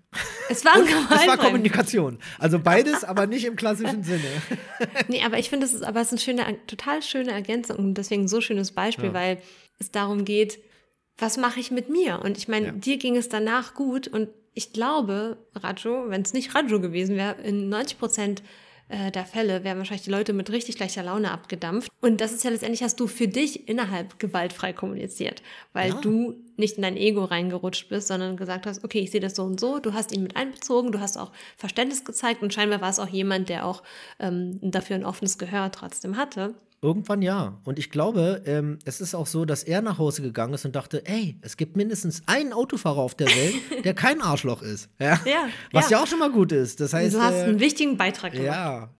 [0.48, 1.16] Es war gewaltfrei.
[1.16, 2.18] Es war Kommunikation.
[2.38, 4.22] Also beides, aber nicht im klassischen Sinne.
[5.09, 7.94] nee, aber ich finde, es ist aber es ist eine schöne, total schöne Ergänzung und
[7.94, 9.14] deswegen ein so schönes Beispiel, ja.
[9.14, 9.42] weil
[9.81, 10.61] es darum geht,
[11.18, 12.20] was mache ich mit mir?
[12.22, 12.72] Und ich meine, ja.
[12.72, 17.40] dir ging es danach gut und ich glaube, Rajo, wenn es nicht Rajo gewesen wäre,
[17.42, 18.42] in 90 Prozent
[18.92, 21.90] äh, der Fälle wären wahrscheinlich die Leute mit richtig schlechter Laune abgedampft.
[22.02, 26.00] Und das ist ja letztendlich, hast du für dich innerhalb gewaltfrei kommuniziert, weil ja.
[26.02, 29.44] du nicht in dein Ego reingerutscht bist, sondern gesagt hast, okay, ich sehe das so
[29.44, 32.90] und so, du hast ihn mit einbezogen, du hast auch Verständnis gezeigt und scheinbar war
[32.90, 33.83] es auch jemand, der auch
[34.20, 36.55] ähm, dafür ein offenes Gehör trotzdem hatte.
[36.85, 37.61] Irgendwann ja.
[37.64, 40.75] Und ich glaube, ähm, es ist auch so, dass er nach Hause gegangen ist und
[40.75, 44.90] dachte, ey, es gibt mindestens einen Autofahrer auf der Welt, der kein Arschloch ist.
[44.99, 45.21] Ja.
[45.25, 45.99] ja Was ja.
[45.99, 46.03] ja.
[46.03, 46.81] auch schon mal gut ist.
[46.81, 48.47] Das heißt, du hast äh, einen wichtigen Beitrag gemacht.
[48.47, 48.95] Ja.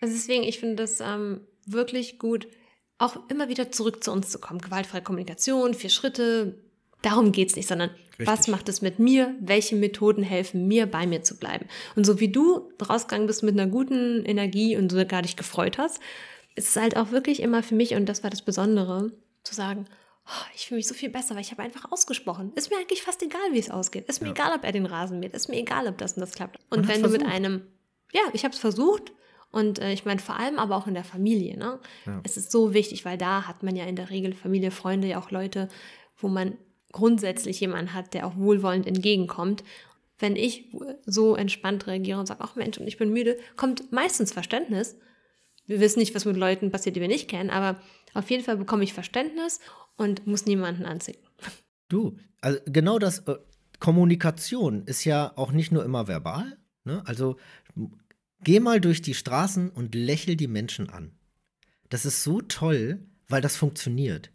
[0.00, 2.48] Also deswegen, ich finde das ähm, wirklich gut,
[2.96, 4.60] auch immer wieder zurück zu uns zu kommen.
[4.60, 6.62] Gewaltfreie Kommunikation, vier Schritte.
[7.02, 8.26] Darum geht es nicht, sondern Richtig.
[8.26, 9.34] was macht es mit mir?
[9.40, 11.66] Welche Methoden helfen mir, bei mir zu bleiben?
[11.96, 16.00] Und so wie du rausgegangen bist mit einer guten Energie und sogar dich gefreut hast,
[16.56, 19.12] es ist halt auch wirklich immer für mich, und das war das Besondere,
[19.44, 19.86] zu sagen,
[20.26, 22.52] oh, ich fühle mich so viel besser, weil ich habe einfach ausgesprochen.
[22.54, 24.08] Ist mir eigentlich fast egal, wie es ausgeht.
[24.08, 24.32] Ist mir ja.
[24.32, 25.34] egal, ob er den Rasen mäht.
[25.34, 26.58] Ist mir egal, ob das und das klappt.
[26.70, 27.62] Und Man wenn du mit einem,
[28.12, 29.12] ja, ich habe es versucht.
[29.52, 31.56] Und äh, ich meine, vor allem aber auch in der Familie.
[31.56, 31.78] Ne?
[32.04, 32.20] Ja.
[32.24, 35.20] Es ist so wichtig, weil da hat man ja in der Regel Familie, Freunde, ja
[35.20, 35.68] auch Leute,
[36.18, 36.58] wo man
[36.92, 39.62] grundsätzlich jemanden hat, der auch wohlwollend entgegenkommt.
[40.18, 40.72] Wenn ich
[41.04, 44.96] so entspannt reagiere und sage, ach Mensch, und ich bin müde, kommt meistens Verständnis.
[45.66, 47.80] Wir wissen nicht, was mit Leuten passiert, die wir nicht kennen, aber
[48.14, 49.60] auf jeden Fall bekomme ich Verständnis
[49.96, 51.18] und muss niemanden anziehen.
[51.88, 53.36] Du, also genau das, äh,
[53.78, 56.56] Kommunikation ist ja auch nicht nur immer verbal.
[56.84, 57.02] Ne?
[57.04, 57.36] Also
[58.42, 61.12] geh mal durch die Straßen und lächel die Menschen an.
[61.88, 64.32] Das ist so toll, weil das funktioniert.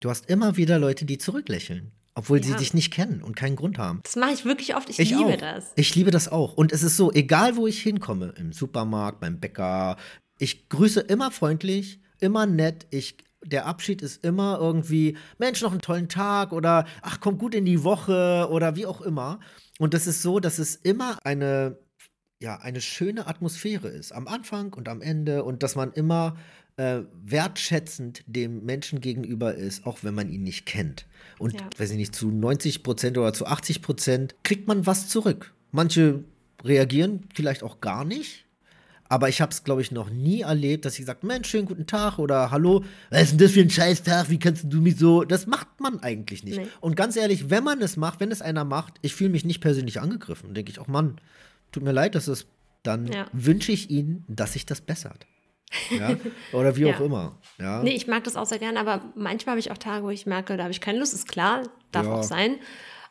[0.00, 1.92] Du hast immer wieder Leute, die zurücklächeln.
[2.14, 2.46] Obwohl ja.
[2.46, 4.00] sie dich nicht kennen und keinen Grund haben.
[4.02, 4.88] Das mache ich wirklich oft.
[4.88, 5.36] Ich, ich liebe auch.
[5.36, 5.72] das.
[5.76, 6.54] Ich liebe das auch.
[6.54, 9.96] Und es ist so, egal wo ich hinkomme, im Supermarkt, beim Bäcker,
[10.38, 12.86] ich grüße immer freundlich, immer nett.
[12.90, 17.54] Ich, der Abschied ist immer irgendwie, Mensch, noch einen tollen Tag oder ach, komm gut
[17.54, 19.40] in die Woche oder wie auch immer.
[19.78, 21.78] Und das ist so, dass es immer eine,
[22.40, 24.12] ja, eine schöne Atmosphäre ist.
[24.12, 26.36] Am Anfang und am Ende und dass man immer
[26.76, 31.06] äh, wertschätzend dem Menschen gegenüber ist, auch wenn man ihn nicht kennt.
[31.38, 31.68] Und, ja.
[31.76, 35.54] weiß ich nicht, zu 90 Prozent oder zu 80 Prozent kriegt man was zurück.
[35.72, 36.24] Manche
[36.64, 38.47] reagieren vielleicht auch gar nicht
[39.10, 41.86] Aber ich habe es, glaube ich, noch nie erlebt, dass ich gesagt, Mensch, schönen guten
[41.86, 44.28] Tag oder Hallo, was ist denn das für ein Scheißtag?
[44.28, 45.24] Wie kannst du mich so?
[45.24, 46.58] Das macht man eigentlich nicht.
[46.58, 46.68] Nee.
[46.80, 49.60] Und ganz ehrlich, wenn man es macht, wenn es einer macht, ich fühle mich nicht
[49.60, 50.52] persönlich angegriffen.
[50.52, 51.18] Denke ich, auch Mann,
[51.72, 52.46] tut mir leid, dass es,
[52.82, 53.26] dann Ja.
[53.32, 55.26] wünsche ich Ihnen, dass sich das bessert.
[55.90, 56.16] Ja?
[56.52, 56.94] Oder wie Ja.
[56.96, 57.38] auch immer.
[57.58, 57.82] Ja?
[57.82, 60.26] Nee, ich mag das auch sehr gerne, aber manchmal habe ich auch Tage, wo ich
[60.26, 61.14] merke, da habe ich keine Lust.
[61.14, 62.56] Ist klar, darf auch sein.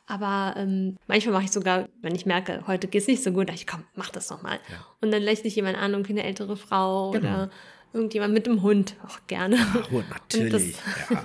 [0.07, 3.49] Aber ähm, manchmal mache ich sogar, wenn ich merke, heute geht es nicht so gut,
[3.49, 4.59] dachte ich, komm, mach das doch mal.
[4.71, 4.85] Ja.
[5.01, 7.27] Und dann lächle ich jemand an, irgendwie eine ältere Frau Genau.
[7.27, 7.49] oder
[7.93, 9.57] irgendjemand mit dem Hund, auch gerne.
[9.91, 10.75] Oh, natürlich.
[11.09, 11.23] ja.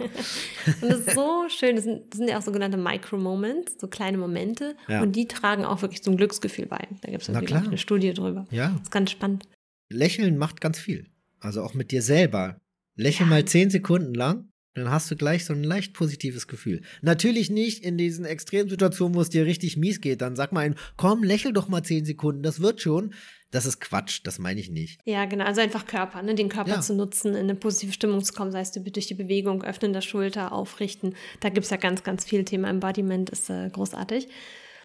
[0.80, 1.76] Und das ist so schön.
[1.76, 4.74] Das sind, das sind ja auch sogenannte Micro-Moments, so kleine Momente.
[4.88, 5.02] Ja.
[5.02, 6.88] Und die tragen auch wirklich zum Glücksgefühl bei.
[7.02, 8.46] Da gibt es eine Studie drüber.
[8.50, 8.68] ja.
[8.70, 9.44] Das ist ganz spannend.
[9.90, 11.06] Lächeln macht ganz viel.
[11.40, 12.56] Also auch mit dir selber.
[12.96, 13.30] Lächel Ja.
[13.30, 16.82] mal zehn Sekunden lang, dann hast du gleich so ein leicht positives Gefühl.
[17.02, 20.22] Natürlich nicht in diesen Extremsituationen, wo es dir richtig mies geht.
[20.22, 23.12] Dann sag mal ein, komm, lächel doch mal zehn Sekunden, das wird schon.
[23.50, 24.98] Das ist Quatsch, das meine ich nicht.
[25.04, 25.44] Ja, genau.
[25.44, 26.34] Also einfach Körper, ne?
[26.34, 26.80] den Körper Ja.
[26.80, 30.00] zu nutzen, in eine positive Stimmung zu kommen, sei es durch die Bewegung, Öffnen der
[30.00, 31.14] Schulter, Aufrichten.
[31.40, 32.44] Da gibt es ja ganz, ganz viel.
[32.44, 34.28] Thema Embodiment ist äh, großartig.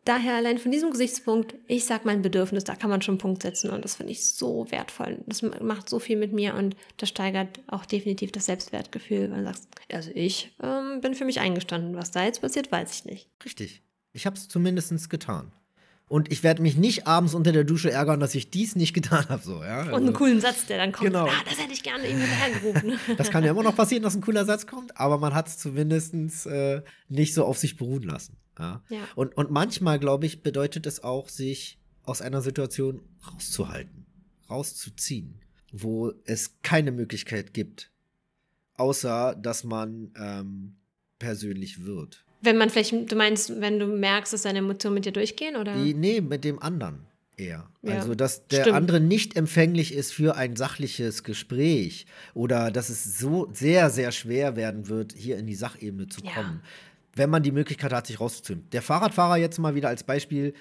[0.07, 3.43] Daher allein von diesem Gesichtspunkt, ich sag mein Bedürfnis, da kann man schon einen Punkt
[3.43, 5.17] setzen und das finde ich so wertvoll.
[5.25, 9.43] Das macht so viel mit mir und das steigert auch definitiv das Selbstwertgefühl, weil du
[9.47, 11.97] sagst, also ich ähm, bin für mich eingestanden.
[11.97, 13.27] Was da jetzt passiert, weiß ich nicht.
[13.43, 13.81] Richtig.
[14.13, 15.51] Ich habe es zumindest getan.
[16.07, 19.27] Und ich werde mich nicht abends unter der Dusche ärgern, dass ich dies nicht getan
[19.27, 19.43] habe.
[19.43, 19.81] So, ja?
[19.81, 21.07] Und Also, einen coolen Satz, der dann kommt.
[21.07, 21.27] Genau.
[21.27, 22.93] Ah, das hätte ich gerne ihm hinterhergerufen.
[23.17, 25.57] das kann ja immer noch passieren, dass ein cooler Satz kommt, aber man hat es
[25.57, 26.13] zumindest
[26.45, 28.37] äh, nicht so auf sich beruhen lassen.
[28.59, 28.83] Ja?
[28.89, 28.99] Ja.
[29.15, 34.05] Und, und manchmal, glaube ich, bedeutet es auch, sich aus einer Situation rauszuhalten,
[34.49, 35.41] rauszuziehen,
[35.71, 37.91] wo es keine Möglichkeit gibt,
[38.75, 40.75] außer dass man ähm,
[41.19, 42.23] persönlich wird.
[42.41, 45.83] Wenn man vielleicht, du meinst, wenn du merkst, dass deine Emotionen mit dir durchgehen, oder?
[45.83, 47.69] Die, nee, mit dem anderen eher.
[47.81, 48.75] Ja, also, dass der stimmt.
[48.75, 54.55] andere nicht empfänglich ist für ein sachliches Gespräch oder dass es so sehr, sehr schwer
[54.55, 56.61] werden wird, hier in die Sachebene zu Ja.
[57.17, 58.67] Wenn man die Möglichkeit hat, sich rauszuziehen.
[58.71, 60.53] Der Fahrradfahrer jetzt mal wieder als Beispiel.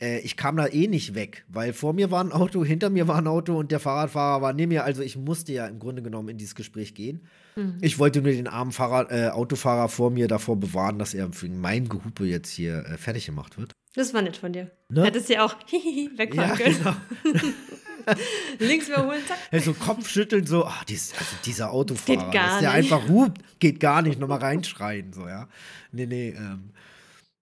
[0.00, 3.08] äh, Ich kam da eh nicht weg, weil vor mir war ein Auto, hinter mir
[3.08, 4.84] war ein Auto und der Fahrradfahrer war neben mir.
[4.84, 7.22] Also ich musste ja im Grunde genommen in dieses Gespräch gehen.
[7.56, 7.78] Mhm.
[7.80, 11.48] Ich wollte nur den armen Fahrrad, äh, Autofahrer vor mir davor bewahren, dass er für
[11.48, 13.72] mein Gehupe jetzt hier äh, fertig gemacht wird.
[13.94, 14.70] Das war nett von dir.
[14.88, 15.04] Ne?
[15.04, 16.76] Hättest ja auch hihihi wegfahren Ja, können.
[17.24, 17.42] genau.
[18.58, 19.38] Links überholen, zack.
[19.50, 22.92] Also Kopfschütteln so, ach, dies, also dieser Autofahrer, Geht gar dass der nicht.
[22.92, 25.48] einfach hupt, geht gar nicht, nochmal reinschreien, so, ja.
[25.92, 26.70] Nee, nee, ähm.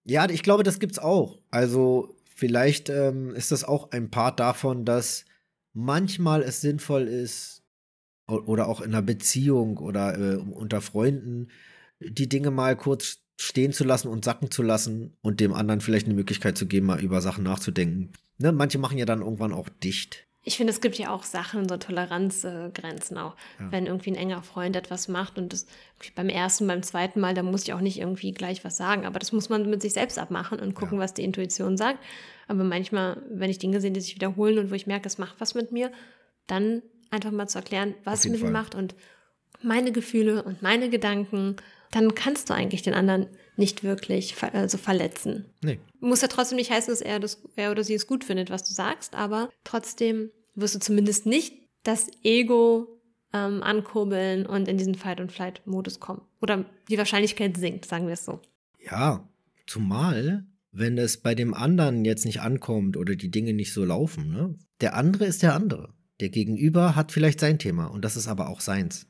[0.04, 1.38] Ja, ich glaube, das gibt's auch.
[1.50, 5.24] Also, vielleicht ähm, ist das auch ein Part davon, dass
[5.74, 7.62] manchmal es sinnvoll ist,
[8.26, 11.48] oder auch in einer Beziehung oder äh, unter Freunden,
[12.00, 16.07] die Dinge mal kurz stehen zu lassen und sacken zu lassen und dem anderen vielleicht
[16.07, 18.12] eine Möglichkeit zu geben, mal über Sachen nachzudenken.
[18.38, 18.53] Ne?
[18.53, 20.24] Manche machen ja dann irgendwann auch dicht.
[20.42, 23.37] Ich finde, es gibt ja auch Sachen, so Toleranzgrenzen auch.
[23.61, 23.70] Ja.
[23.70, 25.66] Wenn irgendwie ein enger Freund etwas macht und das
[26.14, 29.05] beim ersten, beim zweiten Mal, da muss ich auch nicht irgendwie gleich was sagen.
[29.05, 31.05] Aber das muss man mit sich selbst abmachen und gucken, Ja.
[31.05, 31.98] was die Intuition sagt.
[32.46, 35.40] Aber manchmal, wenn ich Dinge sehe, die sich wiederholen und wo ich merke, es macht
[35.40, 35.92] was mit mir,
[36.46, 38.94] dann einfach mal zu erklären, was es mit mir macht und
[39.62, 41.57] meine Gefühle und meine Gedanken,
[41.90, 45.46] dann kannst du eigentlich den anderen nicht wirklich ver also verletzen.
[45.62, 45.81] Nee.
[46.01, 48.64] Muss ja trotzdem nicht heißen, dass er, das, er oder sie es gut findet, was
[48.64, 53.01] du sagst, aber trotzdem wirst du zumindest nicht das Ego
[53.33, 56.22] ähm, ankurbeln und in diesen Fight-and-Flight-Modus kommen.
[56.40, 58.40] Oder die Wahrscheinlichkeit sinkt, sagen wir es so.
[58.79, 59.29] Ja,
[59.66, 64.31] zumal, wenn es bei dem anderen jetzt nicht ankommt oder die Dinge nicht so laufen,
[64.31, 64.55] ne?
[64.81, 65.94] Der andere ist der andere.
[66.20, 69.07] Der Gegenüber hat vielleicht sein Thema und das ist aber auch seins.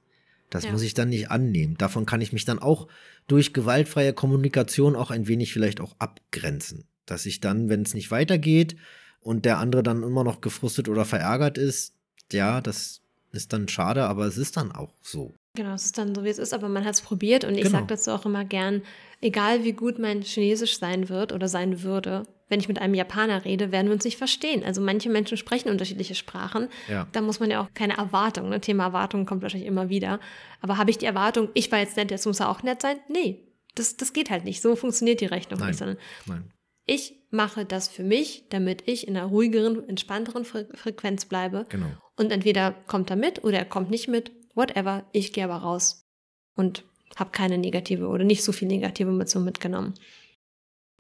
[0.51, 0.73] Das Ja.
[0.73, 1.77] muss ich dann nicht annehmen.
[1.77, 2.89] Davon kann ich mich dann auch
[3.27, 6.85] durch gewaltfreie Kommunikation auch ein wenig vielleicht auch abgrenzen.
[7.07, 8.77] Dass ich dann, wenn es nicht weitergeht
[9.21, 11.95] und der andere dann immer noch gefrustet oder verärgert ist,
[12.33, 13.01] ja, das
[13.33, 15.35] ist dann schade, aber es ist dann auch so.
[15.55, 17.63] Genau, es ist dann so, wie es ist, aber man hat es probiert und ich
[17.65, 17.73] Genau.
[17.79, 18.83] sage dazu auch immer gern,
[19.21, 23.45] egal wie gut mein Chinesisch sein wird oder sein würde, wenn ich mit einem Japaner
[23.45, 24.65] rede, werden wir uns nicht verstehen.
[24.65, 26.69] Also manche Menschen sprechen unterschiedliche Sprachen.
[26.89, 27.07] Ja.
[27.13, 28.49] Da muss man ja auch keine Erwartung.
[28.49, 28.61] Ne?
[28.61, 30.19] Thema Erwartung kommt wahrscheinlich immer wieder.
[30.61, 32.99] Aber habe ich die Erwartung, ich war jetzt nett, jetzt muss er auch nett sein?
[33.09, 34.63] Nee, das, das geht halt nicht.
[34.63, 35.69] So funktioniert die Rechnung Nein.
[35.69, 36.51] nicht, sondern Nein.
[36.87, 41.67] ich mache das für mich, damit ich in einer ruhigeren, entspannteren Fre Frequenz bleibe.
[41.69, 41.87] Genau.
[42.17, 45.05] Und entweder kommt er mit oder er kommt nicht mit, whatever.
[45.13, 46.07] Ich gehe aber raus
[46.57, 46.85] und
[47.17, 49.95] habe keine negative oder nicht so viel negative Emotion mitgenommen.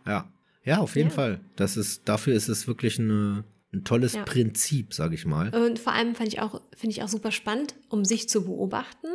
[0.07, 0.31] Ja.
[0.64, 1.14] Ja, auf jeden Ja.
[1.14, 1.40] Fall.
[1.57, 4.25] Das ist, dafür ist es wirklich eine, ein tolles Ja.
[4.25, 5.55] Prinzip, sage ich mal.
[5.55, 9.09] Und vor allem fand ich auch, finde ich auch super spannend, um sich zu beobachten.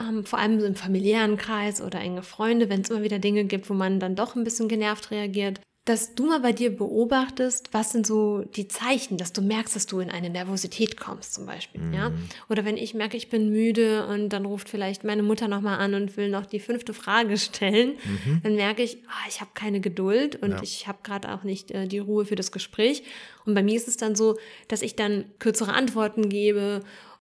[0.00, 3.44] Ähm, vor allem so im familiären Kreis oder enge Freunde, wenn es immer wieder Dinge
[3.44, 5.60] gibt, wo man dann doch ein bisschen genervt reagiert.
[5.84, 9.84] Dass du mal bei dir beobachtest, was sind so die Zeichen, dass du merkst, dass
[9.84, 11.92] du in eine Nervosität kommst zum Beispiel, mhm.
[11.92, 12.12] ja?
[12.48, 15.92] Oder wenn ich merke, ich bin müde und dann ruft vielleicht meine Mutter nochmal an
[15.94, 18.40] und will noch die fünfte Frage stellen, mhm.
[18.42, 20.62] dann merke ich, oh, ich habe keine Geduld und ja.
[20.62, 23.02] ich habe gerade auch nicht äh, die Ruhe für das Gespräch.
[23.44, 26.82] Und bei mir ist es dann so, dass ich dann kürzere Antworten gebe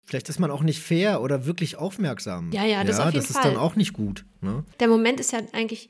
[0.06, 2.52] Vielleicht ist man auch nicht fair oder wirklich aufmerksam.
[2.52, 3.42] Ja, ja, das ja, auf jeden das Fall.
[3.42, 4.26] ist dann auch nicht gut.
[4.42, 4.62] Ne?
[4.78, 5.88] Der Moment ist ja eigentlich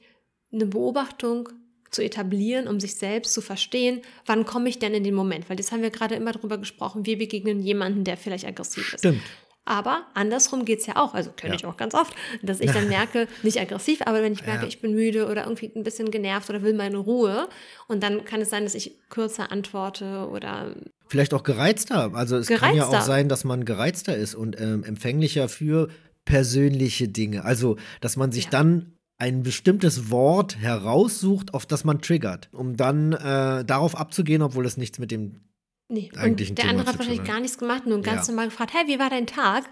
[0.53, 1.49] eine Beobachtung
[1.95, 5.49] zu etablieren, um sich selbst zu verstehen, wann komme ich denn in den Moment?
[5.49, 9.01] Weil das haben wir gerade immer darüber gesprochen, wir begegnen jemanden, der vielleicht aggressiv ist.
[9.01, 9.21] Stimmt.
[9.67, 11.59] Aber andersrum geht es ja auch, also kenne ja.
[11.59, 14.69] ich auch ganz oft, dass ich dann merke, nicht aggressiv, aber wenn ich merke, ja.
[14.69, 17.49] ich bin müde oder irgendwie ein bisschen genervt oder will meine Ruhe
[17.89, 20.75] und dann kann es sein, dass ich kürzer antworte oder
[21.07, 22.15] Vielleicht auch gereizter.
[22.15, 22.67] Also es gereizter.
[22.67, 25.89] kann ja auch sein, dass man gereizter ist und ähm, empfänglicher für
[26.25, 27.45] persönliche Dinge.
[27.45, 28.51] Also, dass man sich ja.
[28.51, 34.67] dann ein bestimmtes Wort heraussucht, auf das man triggert, um dann äh, darauf abzugehen, obwohl
[34.67, 35.41] es nichts mit dem
[35.89, 38.33] Nee, und der andere hat wahrscheinlich gar nichts gemacht, nur ganz ja.
[38.33, 39.65] normal gefragt, hey, wie war dein Tag?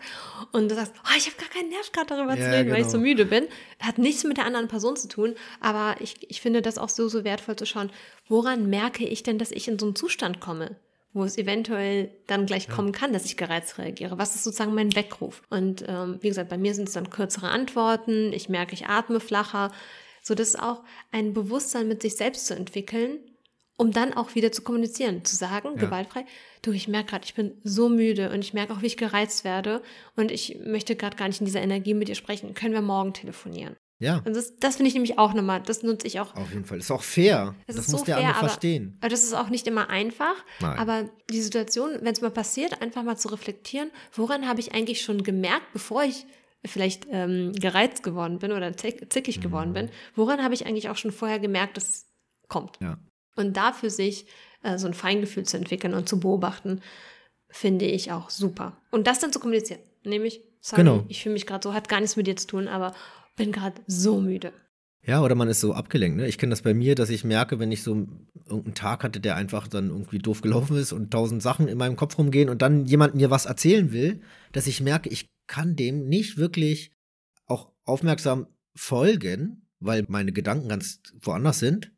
[0.52, 2.74] Und du sagst, oh, ich habe gar keinen Nerv gerade darüber ja, zu reden, genau.
[2.74, 3.08] weil ich so genau.
[3.08, 3.44] müde bin.
[3.80, 7.08] Hat nichts mit der anderen Person zu tun, aber ich, ich finde das auch so,
[7.08, 7.90] so wertvoll zu schauen,
[8.28, 10.76] woran merke ich denn, dass ich in so einen Zustand komme?
[11.12, 12.74] Wo es eventuell dann gleich ja.
[12.74, 14.18] kommen kann, dass ich gereizt reagiere.
[14.18, 15.42] Was ist sozusagen mein Weckruf?
[15.50, 18.32] Und ähm, wie gesagt, bei mir sind es dann kürzere Antworten.
[18.32, 19.70] Ich merke, ich atme flacher.
[20.22, 23.18] So, das ist auch ein Bewusstsein mit sich selbst zu entwickeln,
[23.76, 25.80] um dann auch wieder zu kommunizieren, zu sagen, ja.
[25.80, 26.24] gewaltfrei,
[26.62, 29.44] du, ich merke gerade, ich bin so müde und ich merke auch, wie ich gereizt
[29.44, 29.82] werde
[30.16, 32.54] und ich möchte gerade gar nicht in dieser Energie mit dir sprechen.
[32.54, 33.76] Können wir morgen telefonieren?
[34.02, 34.20] Ja.
[34.24, 36.34] Und das, das finde ich nämlich auch nochmal, das nutze ich auch.
[36.34, 36.78] Auf jeden Fall.
[36.78, 37.54] Das ist auch fair.
[37.68, 38.98] Das, das muss so der fair, andere aber, verstehen.
[39.00, 40.34] Aber das ist auch nicht immer einfach.
[40.60, 40.76] Nein.
[40.76, 45.02] Aber die Situation, wenn es mal passiert, einfach mal zu reflektieren, woran habe ich eigentlich
[45.02, 46.26] schon gemerkt, bevor ich
[46.64, 49.42] vielleicht ähm, gereizt geworden bin oder zickig mhm.
[49.42, 52.06] geworden bin, woran habe ich eigentlich auch schon vorher gemerkt, dass es
[52.48, 52.78] kommt.
[52.80, 52.98] Ja.
[53.36, 54.26] Und da für sich
[54.64, 56.80] äh, so ein Feingefühl zu entwickeln und zu beobachten,
[57.48, 58.80] finde ich auch super.
[58.90, 59.80] Und das dann zu kommunizieren.
[60.04, 61.04] Nämlich, sorry, genau.
[61.08, 62.94] ich fühle mich gerade so, hat gar nichts mit dir zu tun, aber
[63.36, 64.52] bin gerade so müde.
[65.04, 66.16] Ja, oder man ist so abgelenkt.
[66.16, 66.28] Ne?
[66.28, 68.06] Ich kenne das bei mir, dass ich merke, wenn ich so
[68.46, 71.96] irgendeinen Tag hatte, der einfach dann irgendwie doof gelaufen ist und tausend Sachen in meinem
[71.96, 74.20] Kopf rumgehen und dann jemand mir was erzählen will,
[74.52, 76.92] dass ich merke, ich kann dem nicht wirklich
[77.46, 81.90] auch aufmerksam folgen, weil meine Gedanken ganz woanders sind.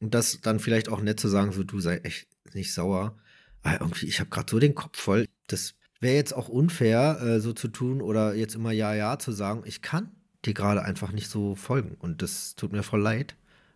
[0.00, 3.16] Und das dann vielleicht auch nett zu sagen, so du sei echt nicht sauer.
[3.62, 5.26] Aber irgendwie, ich habe gerade so den Kopf voll.
[5.46, 9.32] Das wäre jetzt auch unfair, äh, so zu tun oder jetzt immer Ja, Ja zu
[9.32, 9.62] sagen.
[9.64, 10.10] Ich kann
[10.44, 11.96] die gerade einfach nicht so folgen.
[12.00, 13.34] Und das tut mir voll leid.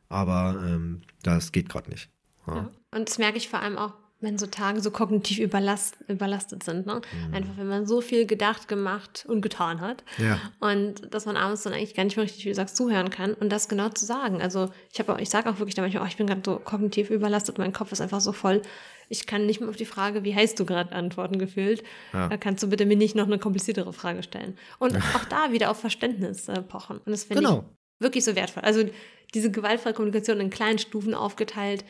[0.09, 2.09] Aber ähm, das geht gerade nicht.
[2.46, 2.55] Ja.
[2.57, 2.70] Ja.
[2.92, 6.87] Und das merke ich vor allem auch, wenn so Tage so kognitiv überlast, überlastet sind.
[6.87, 7.03] Ne?
[7.29, 7.35] Mhm.
[7.35, 10.03] Einfach, wenn man so viel gedacht, gemacht und getan hat.
[10.18, 10.40] Ja.
[10.61, 13.35] Und dass man abends dann eigentlich gar nicht mehr richtig, wie du sagst, zuhören kann
[13.35, 14.40] und das genau zu sagen.
[14.40, 17.11] Also ich habe ich sage auch wirklich da manchmal, oh, ich bin gerade so kognitiv
[17.11, 18.62] überlastet, mein Kopf ist einfach so voll.
[19.09, 21.83] Ich kann nicht mehr auf die Frage, wie heißt du gerade, antworten gefühlt.
[22.12, 22.29] Ja.
[22.29, 24.57] Da kannst du bitte mir nicht noch eine kompliziertere Frage stellen.
[24.79, 26.99] Und auch da wieder auf Verständnis äh, pochen.
[26.99, 27.59] Und das finde genau.
[27.59, 28.62] ich wirklich so wertvoll.
[28.62, 28.88] Also
[29.35, 31.85] diese gewaltfreie Kommunikation in kleinen Stufen aufgeteilt,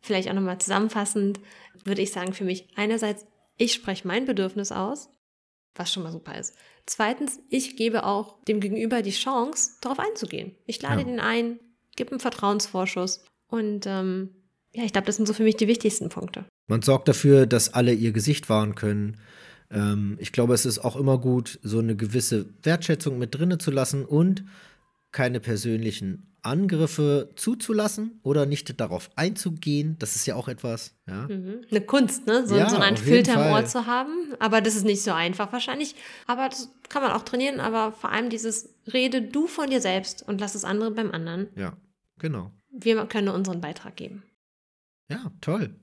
[0.00, 1.40] vielleicht auch nochmal zusammenfassend,
[1.84, 3.26] würde ich sagen, für mich einerseits,
[3.56, 5.10] ich spreche mein Bedürfnis aus,
[5.74, 6.56] was schon mal super ist.
[6.86, 10.54] Zweitens, ich gebe auch dem Gegenüber die Chance, darauf einzugehen.
[10.64, 11.04] Ich lade ja.
[11.04, 11.58] den ein,
[11.96, 14.34] gebe einen Vertrauensvorschuss und ähm,
[14.76, 16.44] ja, ich glaube, das sind so für mich die wichtigsten Punkte.
[16.68, 19.16] Man sorgt dafür, dass alle ihr Gesicht wahren können.
[19.70, 23.70] Ähm, ich glaube, es ist auch immer gut, so eine gewisse Wertschätzung mit drinne zu
[23.70, 24.44] lassen und
[25.12, 29.96] keine persönlichen Angriffe zuzulassen oder nicht darauf einzugehen.
[29.98, 30.94] Das ist ja auch etwas.
[31.08, 31.26] Ja.
[31.26, 31.62] Mhm.
[31.70, 32.46] Eine Kunst, ne?
[32.46, 34.34] So, ja, so einen Filter im Ohr zu haben.
[34.38, 35.94] Aber das ist nicht so einfach wahrscheinlich.
[36.26, 37.60] Aber das kann man auch trainieren.
[37.60, 41.48] Aber vor allem dieses Rede du von dir selbst und lass das andere beim anderen.
[41.56, 41.72] Ja,
[42.18, 42.52] genau.
[42.70, 44.22] Wir können unseren Beitrag geben.
[45.08, 45.74] Ja, toll.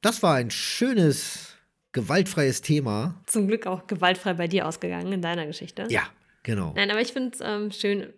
[0.00, 1.54] Das war ein schönes,
[1.92, 3.20] gewaltfreies Thema.
[3.26, 5.86] Zum Glück auch gewaltfrei bei dir ausgegangen in deiner Geschichte.
[5.88, 6.02] Ja,
[6.42, 6.72] genau.
[6.76, 8.12] Nein, aber ich finde es ähm, schön,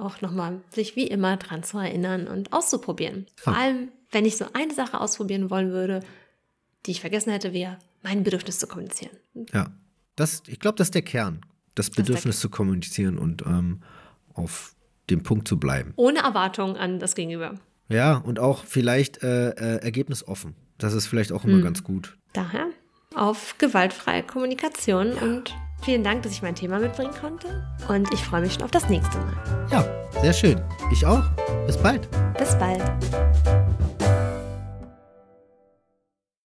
[0.00, 3.26] auch nochmal sich wie immer dran zu erinnern und auszuprobieren.
[3.36, 6.00] Vor allem, wenn ich so eine Sache ausprobieren wollen würde,
[6.86, 9.16] die ich vergessen hätte, wäre mein Bedürfnis zu kommunizieren.
[9.52, 9.72] Ja,
[10.16, 11.40] das, ich glaube, das ist der Kern,
[11.74, 13.82] das, das Bedürfnis zu kommunizieren und ähm,
[14.34, 14.74] auf
[15.10, 15.92] dem Punkt zu bleiben.
[15.96, 17.54] Ohne Erwartung an das Gegenüber.
[17.94, 20.54] Ja, und auch vielleicht äh, äh, ergebnisoffen.
[20.78, 21.62] Das ist vielleicht auch immer hm.
[21.62, 22.16] ganz gut.
[22.32, 22.66] Daher
[23.14, 25.22] auf gewaltfreie Kommunikation ja.
[25.22, 28.70] und Vielen Dank, dass ich mein Thema mitbringen konnte und ich freue mich schon auf
[28.70, 29.66] das nächste Mal.
[29.70, 29.84] Ja,
[30.22, 30.58] sehr schön.
[30.90, 31.24] Ich auch.
[31.66, 32.08] Bis bald.
[32.38, 32.82] Bis bald.